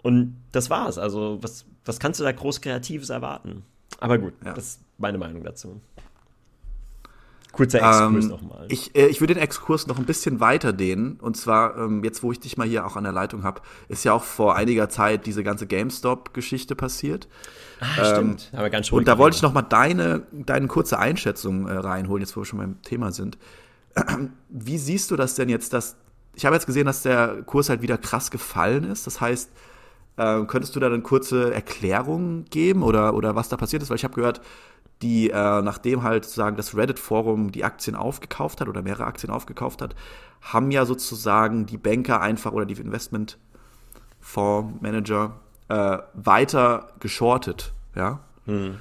[0.01, 0.97] Und das war's.
[0.97, 3.63] Also, was, was kannst du da groß Kreatives erwarten?
[4.03, 5.81] Aber gut, das ist meine Meinung dazu.
[7.53, 8.65] Kurzer Exkurs ähm, nochmal.
[8.69, 11.19] Ich, äh, ich würde den Exkurs noch ein bisschen weiter dehnen.
[11.21, 14.03] Und zwar, ähm, jetzt wo ich dich mal hier auch an der Leitung habe, ist
[14.03, 17.27] ja auch vor einiger Zeit diese ganze GameStop-Geschichte passiert.
[17.79, 18.51] Ah, ähm, stimmt.
[18.53, 22.35] Aber ganz und da wollte ich noch mal deine, deine kurze Einschätzung äh, reinholen, jetzt
[22.35, 23.37] wo wir schon beim Thema sind.
[24.49, 25.95] Wie siehst du das denn jetzt, dass
[26.35, 29.05] ich habe jetzt gesehen, dass der Kurs halt wieder krass gefallen ist.
[29.05, 29.51] Das heißt,
[30.17, 33.89] äh, könntest du da eine kurze Erklärung geben oder, oder was da passiert ist?
[33.89, 34.41] Weil ich habe gehört,
[35.01, 39.81] die, äh, nachdem halt sozusagen das Reddit-Forum die Aktien aufgekauft hat oder mehrere Aktien aufgekauft
[39.81, 39.95] hat,
[40.41, 48.19] haben ja sozusagen die Banker einfach oder die Investmentfondsmanager äh, weiter geschortet, ja.
[48.45, 48.77] Mhm.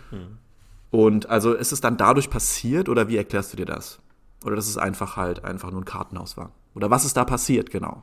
[0.90, 4.00] Und also ist es dann dadurch passiert oder wie erklärst du dir das?
[4.44, 6.50] Oder dass es einfach halt einfach nur ein Kartenhaus war?
[6.74, 8.02] Oder was ist da passiert, genau?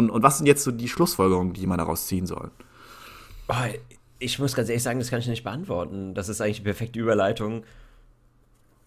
[0.00, 2.50] Und, und was sind jetzt so die Schlussfolgerungen, die man daraus ziehen soll?
[3.48, 3.54] Oh,
[4.18, 6.14] ich muss ganz ehrlich sagen, das kann ich nicht beantworten.
[6.14, 7.64] Das ist eigentlich die perfekte Überleitung.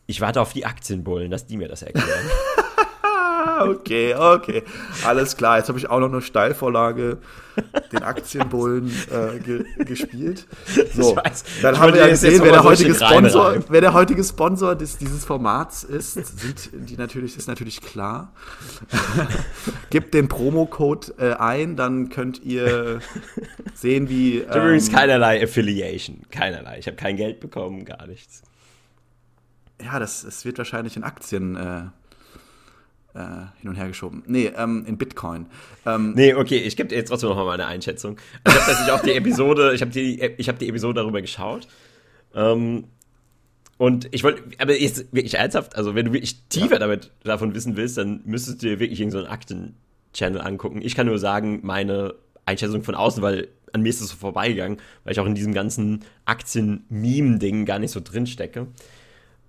[0.08, 2.08] Ich warte auf die Aktienbullen, dass die mir das erklären.
[3.70, 4.64] okay, okay.
[5.06, 5.58] Alles klar.
[5.58, 7.18] Jetzt habe ich auch noch eine Steilvorlage,
[7.92, 10.48] den Aktienbullen äh, ge gespielt.
[10.94, 11.16] So,
[11.62, 15.26] dann haben wir ja gesehen, wer der, heutige Sponsor, wer der heutige Sponsor des, dieses
[15.26, 16.14] Formats ist.
[16.14, 18.34] Sind die natürlich, ist natürlich klar.
[19.90, 23.00] Gebt den Promocode äh, ein, dann könnt ihr
[23.74, 24.44] sehen, wie.
[24.54, 26.22] Ähm, Übrigens keinerlei Affiliation.
[26.30, 26.78] Keinerlei.
[26.78, 28.44] Ich habe kein Geld bekommen, gar nichts.
[29.84, 31.56] Ja, das, das wird wahrscheinlich in Aktien.
[31.56, 31.84] Äh,
[33.14, 34.24] hin und her geschoben.
[34.26, 35.46] Nee, ähm, in Bitcoin.
[35.86, 38.18] Ähm, nee, okay, ich gebe dir jetzt trotzdem noch mal meine Einschätzung.
[38.46, 41.68] Ich habe tatsächlich auch die Episode, ich habe die, ich hab die Episode darüber geschaut.
[42.34, 42.86] Ähm,
[43.78, 46.80] und ich wollte, aber jetzt wirklich ernsthaft, also wenn du wirklich tiefer ja.
[46.80, 50.82] damit davon wissen willst, dann müsstest du dir wirklich irgendeinen so Akten-Channel angucken.
[50.82, 54.78] Ich kann nur sagen, meine Einschätzung von außen, weil an mir ist es so vorbeigegangen,
[55.04, 58.68] weil ich auch in diesem ganzen Aktien-Meme-Ding gar nicht so drin stecke.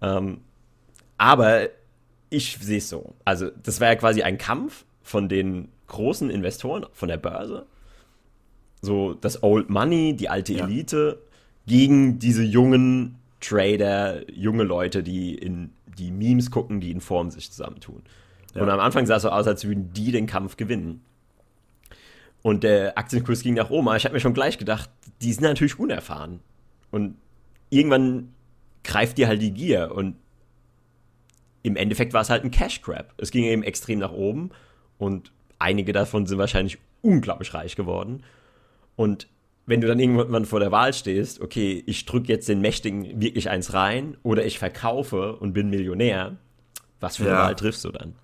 [0.02, 0.38] Ähm,
[1.16, 1.68] aber
[2.34, 3.14] ich sehe es so.
[3.24, 7.66] Also, das war ja quasi ein Kampf von den großen Investoren, von der Börse.
[8.80, 11.36] So das Old Money, die alte Elite, ja.
[11.66, 17.50] gegen diese jungen Trader, junge Leute, die in die Memes gucken, die in Form sich
[17.50, 18.02] zusammentun.
[18.54, 18.62] Ja.
[18.62, 21.02] Und am Anfang sah es so aus, als würden die den Kampf gewinnen.
[22.42, 23.94] Und der Aktienkurs ging nach oben.
[23.96, 24.90] Ich habe mir schon gleich gedacht,
[25.22, 26.40] die sind natürlich unerfahren.
[26.90, 27.16] Und
[27.70, 28.34] irgendwann
[28.82, 29.92] greift dir halt die Gier.
[29.94, 30.16] Und
[31.64, 33.14] im Endeffekt war es halt ein Cash Grab.
[33.16, 34.50] Es ging eben extrem nach oben
[34.98, 38.22] und einige davon sind wahrscheinlich unglaublich reich geworden.
[38.96, 39.28] Und
[39.66, 43.48] wenn du dann irgendwann vor der Wahl stehst, okay, ich drücke jetzt den Mächtigen wirklich
[43.48, 46.36] eins rein oder ich verkaufe und bin Millionär,
[47.00, 47.38] was für eine ja.
[47.38, 48.14] Wahl triffst du dann?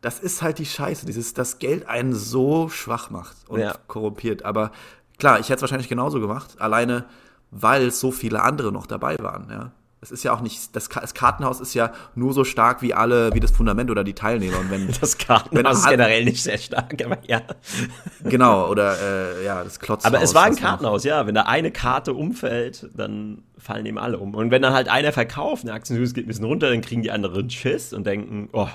[0.00, 3.76] Das ist halt die Scheiße, dieses, das Geld einen so schwach macht und ja.
[3.86, 4.44] korrumpiert.
[4.44, 4.72] Aber
[5.18, 7.04] klar, ich hätte es wahrscheinlich genauso gemacht, alleine
[7.52, 9.72] weil so viele andere noch dabei waren, ja.
[10.02, 13.32] Es ist ja auch nicht, das, das, Kartenhaus ist ja nur so stark wie alle,
[13.32, 14.58] wie das Fundament oder die Teilnehmer.
[14.58, 17.42] Und wenn, das Kartenhaus wenn, ist generell nicht sehr stark, aber ja.
[18.24, 20.12] Genau, oder äh, ja, das Klotzhaus.
[20.12, 21.26] Aber es war ein Kartenhaus, ja.
[21.26, 24.34] Wenn da eine Karte umfällt, dann fallen eben alle um.
[24.34, 27.10] Und wenn dann halt einer verkauft, eine Aktienkurs geht ein bisschen runter, dann kriegen die
[27.10, 28.68] anderen Schiss und denken, oh,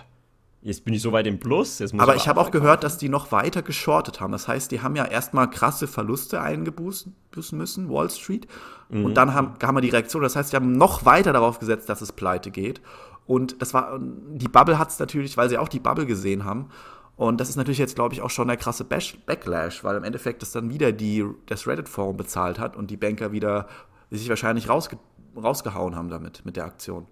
[0.64, 1.82] Jetzt bin ich so weit im Plus.
[1.98, 4.32] aber ich habe auch gehört, dass die noch weiter geschortet haben.
[4.32, 7.16] Das heißt, die haben ja erstmal krasse Verluste eingebüßen
[7.54, 8.48] müssen, Wall Street.
[8.90, 9.06] Mhm.
[9.06, 10.22] Und dann haben, haben wir die Reaktion.
[10.22, 12.80] Das heißt, die haben noch weiter darauf gesetzt, dass es pleite geht.
[13.26, 16.70] Und das war, die Bubble hat es natürlich, weil sie auch die Bubble gesehen haben.
[17.16, 20.42] Und das ist natürlich jetzt, glaube ich, auch schon der krasse Backlash, weil im Endeffekt
[20.42, 23.68] das dann wieder die, das Reddit-Forum bezahlt hat und die Banker wieder
[24.10, 24.98] sich wahrscheinlich rausge
[25.36, 27.08] rausgehauen haben damit, mit der Aktion.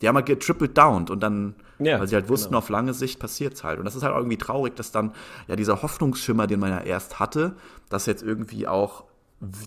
[0.00, 2.58] Die haben halt getrippelt down und dann, ja, weil sie halt wussten, genau.
[2.58, 3.78] auf lange Sicht passiert es halt.
[3.78, 5.12] Und das ist halt irgendwie traurig, dass dann
[5.48, 7.56] ja dieser Hoffnungsschimmer, den man ja erst hatte,
[7.88, 9.04] dass jetzt irgendwie auch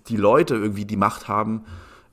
[0.07, 1.65] die Leute irgendwie die Macht haben,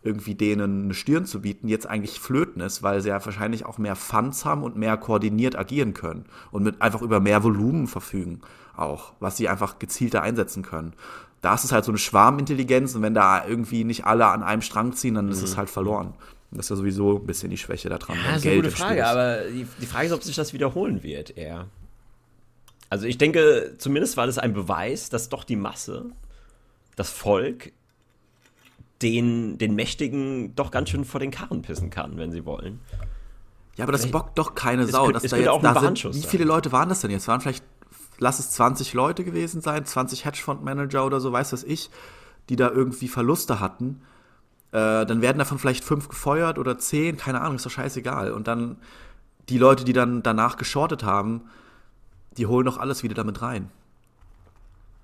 [0.03, 3.77] irgendwie denen eine Stirn zu bieten, jetzt eigentlich flöten ist, weil sie ja wahrscheinlich auch
[3.77, 8.41] mehr Funds haben und mehr koordiniert agieren können und mit einfach über mehr Volumen verfügen
[8.77, 10.93] auch, was sie einfach gezielter einsetzen können.
[11.41, 14.63] Da ist es halt so eine Schwarmintelligenz und wenn da irgendwie nicht alle an einem
[14.63, 15.45] Strang ziehen, dann ist mhm.
[15.45, 16.15] es halt verloren.
[16.51, 18.17] Das ist ja sowieso ein bisschen die Schwäche daran.
[18.17, 21.03] Ja, das ist eine gute Frage, aber die, die Frage ist, ob sich das wiederholen
[21.03, 21.67] wird, eher.
[22.89, 26.07] Also ich denke, zumindest war das ein Beweis, dass doch die Masse,
[26.95, 27.73] das Volk
[29.03, 32.81] den, den Mächtigen doch ganz schön vor den Karren pissen kann, wenn sie wollen.
[33.77, 35.09] Ja, aber das bockt doch keine Sau.
[35.11, 37.29] Es, dass da jetzt, auch da sind, wie viele Leute waren das denn jetzt?
[37.29, 37.65] Waren vielleicht,
[38.19, 41.91] lass es 20 Leute gewesen sein, 20 Hedgefondsmanager oder so, weiß was ich,
[42.49, 44.01] die da irgendwie Verluste hatten.
[44.77, 48.31] Äh, dann werden davon vielleicht fünf gefeuert oder zehn, keine Ahnung, ist doch scheißegal.
[48.31, 48.77] Und dann
[49.49, 51.45] die Leute, die dann danach geschortet haben,
[52.37, 53.71] die holen doch alles wieder damit rein.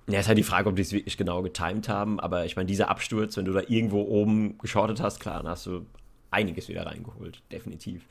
[0.05, 2.67] Ja, ist halt die Frage, ob die es wirklich genau getimed haben, aber ich meine,
[2.67, 5.87] dieser Absturz, wenn du da irgendwo oben geschortet hast, klar, dann hast du
[6.29, 7.41] einiges wieder reingeholt.
[7.51, 8.03] Definitiv.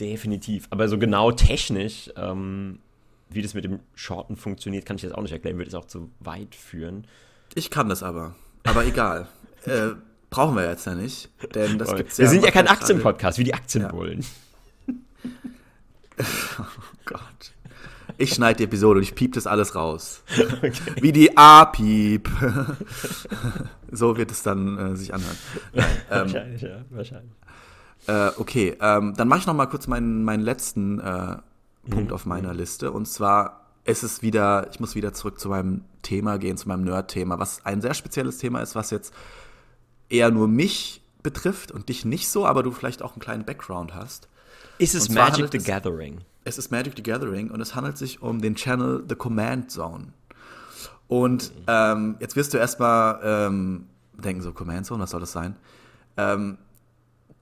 [0.00, 0.66] Definitiv.
[0.70, 2.80] Aber so genau technisch, ähm,
[3.28, 5.84] wie das mit dem Shorten funktioniert, kann ich jetzt auch nicht erklären, würde es auch
[5.84, 7.06] zu weit führen.
[7.54, 8.34] Ich kann das aber.
[8.64, 9.28] Aber egal.
[9.66, 9.90] äh,
[10.30, 11.30] brauchen wir jetzt ja nicht.
[11.54, 14.24] Denn das gibt's wir ja sind ja kein Aktienpodcast, wie die Aktienbullen.
[14.86, 14.94] Ja.
[16.60, 16.64] oh
[17.04, 17.52] Gott.
[18.16, 20.22] Ich schneide die Episode und ich piep das alles raus.
[20.58, 20.72] Okay.
[21.00, 22.28] Wie die A-Piep.
[23.92, 25.36] so wird es dann äh, sich anhören.
[25.74, 27.32] Ähm, wahrscheinlich, ja, wahrscheinlich.
[28.08, 31.36] Äh, okay, ähm, dann mache ich noch mal kurz meinen, meinen letzten äh,
[31.88, 32.14] Punkt mhm.
[32.14, 32.90] auf meiner Liste.
[32.90, 36.84] Und zwar ist es wieder, ich muss wieder zurück zu meinem Thema gehen, zu meinem
[36.84, 39.14] Nerd-Thema, was ein sehr spezielles Thema ist, was jetzt
[40.08, 43.94] eher nur mich betrifft und dich nicht so, aber du vielleicht auch einen kleinen Background
[43.94, 44.28] hast.
[44.78, 46.20] Ist es Magic the Gathering?
[46.44, 50.12] Es ist Magic the Gathering und es handelt sich um den Channel The Command Zone.
[51.08, 51.64] Und mhm.
[51.66, 55.56] ähm, jetzt wirst du erstmal ähm, denken, so Command Zone, was soll das sein?
[56.16, 56.58] Ähm,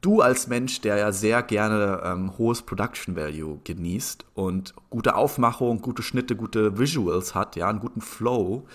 [0.01, 5.81] du als Mensch, der ja sehr gerne ähm, hohes Production Value genießt und gute Aufmachung,
[5.83, 8.67] gute Schnitte, gute Visuals hat, ja, einen guten Flow,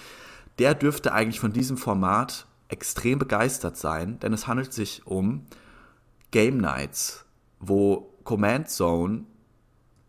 [0.60, 5.46] der dürfte eigentlich von diesem Format extrem begeistert sein, denn es handelt sich um
[6.32, 7.26] Game Nights,
[7.60, 9.26] wo Command Zone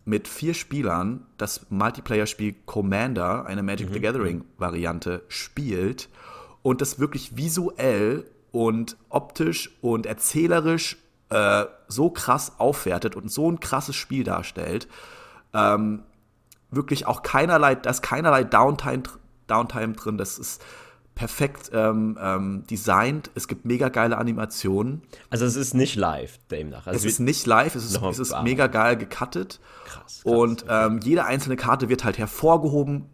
[0.05, 3.95] mit vier Spielern das Multiplayer-Spiel Commander, eine Magic mhm.
[3.95, 6.09] the Gathering-Variante, spielt
[6.63, 10.97] und das wirklich visuell und optisch und erzählerisch
[11.31, 14.89] äh, so krass aufwertet und so ein krasses Spiel darstellt.
[15.55, 16.03] Ähm,
[16.71, 19.05] wirklich auch keinerlei, da ist keinerlei Downtime,
[19.47, 20.19] Downtime drin.
[20.19, 20.63] Das ist
[21.15, 23.31] perfekt ähm, ähm, designt.
[23.35, 25.03] Es gibt mega geile Animationen.
[25.31, 26.87] Also es ist nicht live demnach.
[26.87, 29.61] Also es ist nicht live, es ist, es ist mega geil gecuttet.
[29.85, 30.23] Krass.
[30.23, 33.07] krass und ähm, jede einzelne Karte wird halt hervorgehoben.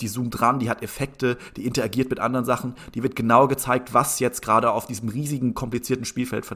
[0.00, 2.74] Die zoomt dran, die hat Effekte, die interagiert mit anderen Sachen.
[2.94, 6.46] Die wird genau gezeigt, was jetzt gerade auf diesem riesigen, komplizierten Spielfeld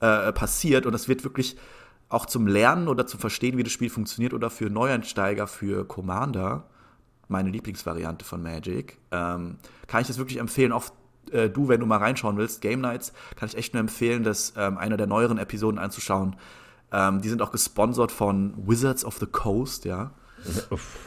[0.00, 0.86] äh, passiert.
[0.86, 1.56] Und es wird wirklich
[2.08, 6.64] auch zum Lernen oder zum Verstehen, wie das Spiel funktioniert oder für Neueinsteiger, für Commander
[7.28, 8.98] meine Lieblingsvariante von Magic.
[9.10, 9.56] Ähm,
[9.86, 10.84] kann ich das wirklich empfehlen, auch
[11.30, 14.54] äh, du, wenn du mal reinschauen willst, Game Nights, kann ich echt nur empfehlen, das
[14.56, 16.36] ähm, einer der neueren Episoden anzuschauen.
[16.92, 20.12] Ähm, die sind auch gesponsert von Wizards of the Coast, ja.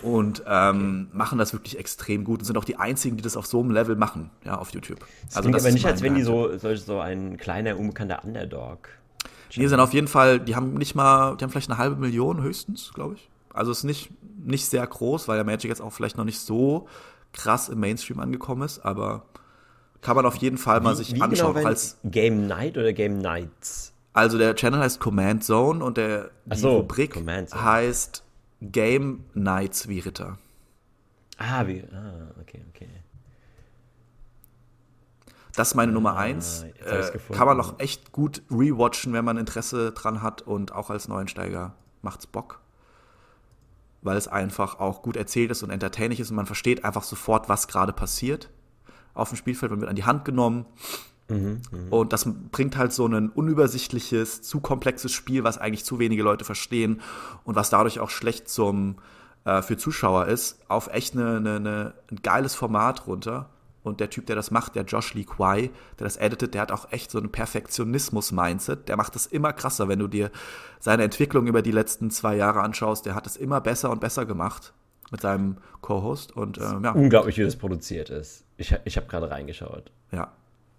[0.01, 1.18] Und ähm, okay.
[1.18, 3.72] machen das wirklich extrem gut und sind auch die einzigen, die das auf so einem
[3.72, 4.99] Level machen, ja, auf YouTube.
[5.28, 8.89] Das also das aber nicht, als wenn die so, so, so ein kleiner, unbekannter Underdog.
[9.55, 12.41] Die sind auf jeden Fall, die haben nicht mal, die haben vielleicht eine halbe Million
[12.41, 13.30] höchstens, glaube ich.
[13.58, 16.88] Also ist nicht, nicht sehr groß, weil der Magic jetzt auch vielleicht noch nicht so
[17.34, 19.26] krass im Mainstream angekommen ist, aber
[20.01, 21.55] kann man auf jeden Fall mal wie, sich wie anschauen.
[21.55, 23.93] Genau als Game Night oder Game Nights?
[24.14, 27.16] Also der Channel heißt Command Zone und der die so, Rubrik
[27.53, 28.24] heißt
[28.62, 30.38] Game Nights wie Ritter.
[31.38, 32.89] Ah, wie, ah, okay, okay.
[35.55, 36.66] Das ist meine Nummer ah, eins.
[36.86, 41.08] Äh, kann man auch echt gut rewatchen, wenn man Interesse dran hat und auch als
[41.08, 42.62] Neuensteiger macht's Bock
[44.08, 47.47] weil es einfach auch gut erzählt ist und entertaining ist und man versteht einfach sofort,
[47.49, 48.49] was gerade passiert
[49.14, 49.72] auf dem Spielfeld.
[49.72, 50.66] Man wird an die Hand genommen.
[51.30, 51.80] Mhm, mh.
[51.89, 56.45] Und das bringt halt so ein unübersichtliches, zu komplexes Spiel, was eigentlich zu wenige Leute
[56.45, 57.01] verstehen
[57.43, 58.95] und was dadurch auch schlecht zum,
[59.43, 63.49] äh, für Zuschauer ist, auf echt eine, eine, eine, ein geiles Format runter.
[63.88, 65.70] Und der Typ, der das macht, der Josh Lee Kwai,
[66.00, 68.88] der das editet, der hat auch echt so ein Perfektionismus-Mindset.
[68.90, 70.32] Der macht das immer krasser, wenn du dir
[70.80, 73.06] seine Entwicklung über die letzten zwei Jahre anschaust.
[73.06, 74.74] Der hat es immer besser und besser gemacht
[75.12, 76.36] mit seinem Co-Host.
[76.36, 76.92] Und ähm, ja.
[76.92, 78.44] Unglaublich, wie das produziert ist.
[78.58, 79.92] Ich, ich habe gerade reingeschaut.
[80.12, 80.32] Ja.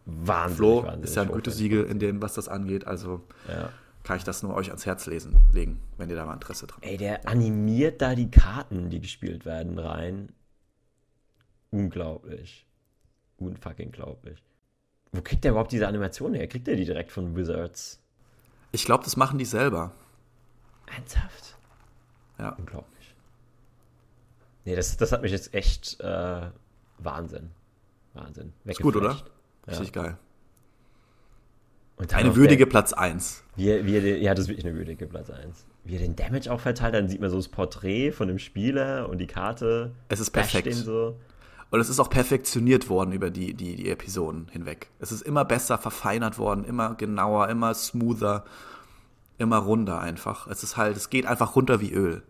[0.06, 1.92] Wahnsinnig, Flo wahnsinnig ist ja ein gutes Siegel hochwertig.
[1.92, 2.86] in dem, was das angeht.
[2.86, 3.70] Also Ja.
[4.04, 6.76] kann ich das nur euch ans Herz lesen, legen, wenn ihr da mal Interesse dran
[6.82, 6.86] habt.
[6.86, 10.30] Ey, der animiert da die Karten, die gespielt werden, rein.
[11.70, 12.66] Unglaublich.
[13.38, 14.42] Unfucking glaublich.
[15.12, 16.46] Wo kriegt der überhaupt diese Animation her?
[16.48, 18.00] Kriegt er die direkt von Wizards?
[18.72, 19.92] Ich glaube, das machen die selber.
[20.94, 21.56] Ernsthaft?
[22.38, 22.50] Ja.
[22.50, 23.14] Unglaublich.
[24.64, 26.50] Nee, das, das hat mich jetzt echt äh,
[26.98, 27.50] Wahnsinn.
[28.14, 28.52] Wahnsinn.
[28.64, 29.16] Ist gut, oder?
[29.66, 30.18] Richtig geil.
[31.96, 33.42] Und dann Eine würdige Der, Platz 1.
[33.56, 35.64] wie, er- wie er, den- ja, das ist wirklich eine würdige Platz 1.
[35.84, 39.08] Wie er den Damage auch verteilt, dann sieht man so das Porträt von dem Spieler
[39.08, 39.92] und die Karte.
[40.08, 40.72] Es ist perfekt.
[40.74, 41.18] so.
[41.70, 44.88] Und es ist auch perfektioniert worden über die, die, die Episoden hinweg.
[45.00, 48.44] Es ist immer besser verfeinert worden, immer genauer, immer smoother,
[49.36, 50.46] immer runder einfach.
[50.46, 52.22] Es ist halt, es geht einfach runter wie Öl.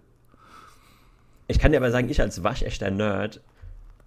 [1.46, 3.40] Ich kann dir aber sagen, ich als waschechter Nerd,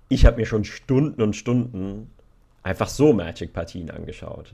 [0.09, 2.11] ich habe mir schon Stunden und Stunden
[2.61, 4.53] einfach so Magic-Partien angeschaut.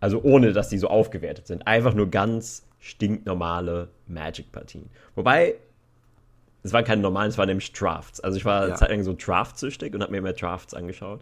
[0.00, 1.66] Also ohne, dass die so aufgewertet sind.
[1.66, 4.90] Einfach nur ganz stinknormale Magic-Partien.
[5.14, 5.54] Wobei,
[6.66, 8.20] es waren keine normalen, es waren nämlich Drafts.
[8.20, 8.74] Also ich war Ja.
[8.74, 11.20] zeitlang so Draft-süchtig und habe mir immer Drafts angeschaut.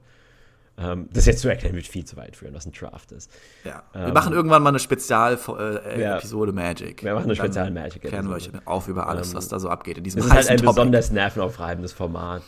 [0.77, 3.31] Ähm, das jetzt zu erklären, wird viel zu weit führen, was ein Draft ist.
[3.63, 3.85] Ja.
[3.93, 6.17] Wir machen irgendwann mal eine Spezial-Episode Ähm, Ja.
[6.19, 7.05] Episode Magic.
[7.05, 8.09] Wir machen eine Dann Spezial-Magic-Episode.
[8.09, 10.49] Klären wir euch auf über alles, was da so abgeht in diesem Es ist halt
[10.51, 10.71] ein Topic.
[10.73, 12.43] besonders nervenaufreibendes Format,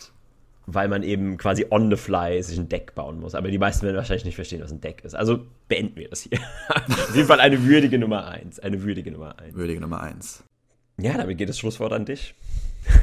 [0.67, 3.37] weil man eben quasi on the fly sich ein Deck bauen muss.
[3.37, 5.15] Aber die meisten werden wahrscheinlich nicht verstehen, was ein Deck ist.
[5.15, 6.41] Also beenden wir das hier.
[6.75, 8.59] Auf jeden Fall eine würdige Nummer 1.
[8.59, 9.55] Eine würdige Nummer 1.
[9.55, 10.43] Würdige Nummer 1.
[10.99, 12.35] Ja, damit geht das Schlusswort an dich.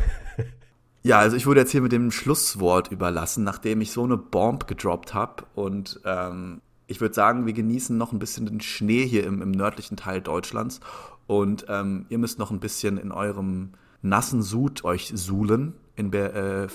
[1.05, 4.67] Ja, also ich wurde jetzt hier mit dem Schlusswort überlassen, nachdem ich so eine Bomb
[4.67, 5.43] gedroppt habe.
[5.53, 9.51] Und ähm, ich würde sagen, wir genießen noch ein bisschen den Schnee hier im, im
[9.51, 10.79] nördlichen Teil Deutschlands.
[11.27, 16.33] Und ähm, ihr müsst noch ein bisschen in eurem nassen Sud euch suhlen in Ber
[16.35, 16.67] äh,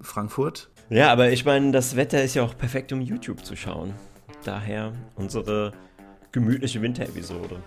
[0.00, 0.70] Frankfurt.
[0.88, 3.92] Ja, aber ich meine, das Wetter ist ja auch perfekt, um YouTube zu schauen.
[4.44, 5.72] Daher unsere
[6.32, 7.60] gemütliche Winterepisode.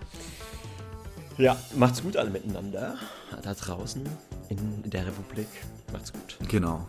[1.37, 2.95] Ja, macht's gut alle miteinander.
[3.41, 4.01] Da draußen
[4.49, 5.47] in der Republik.
[5.91, 6.37] Macht's gut.
[6.47, 6.85] Genau.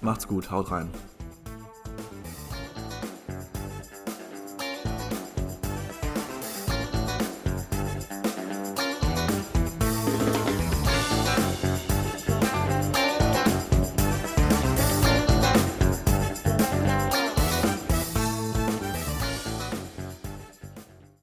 [0.00, 0.90] Macht's gut, haut rein.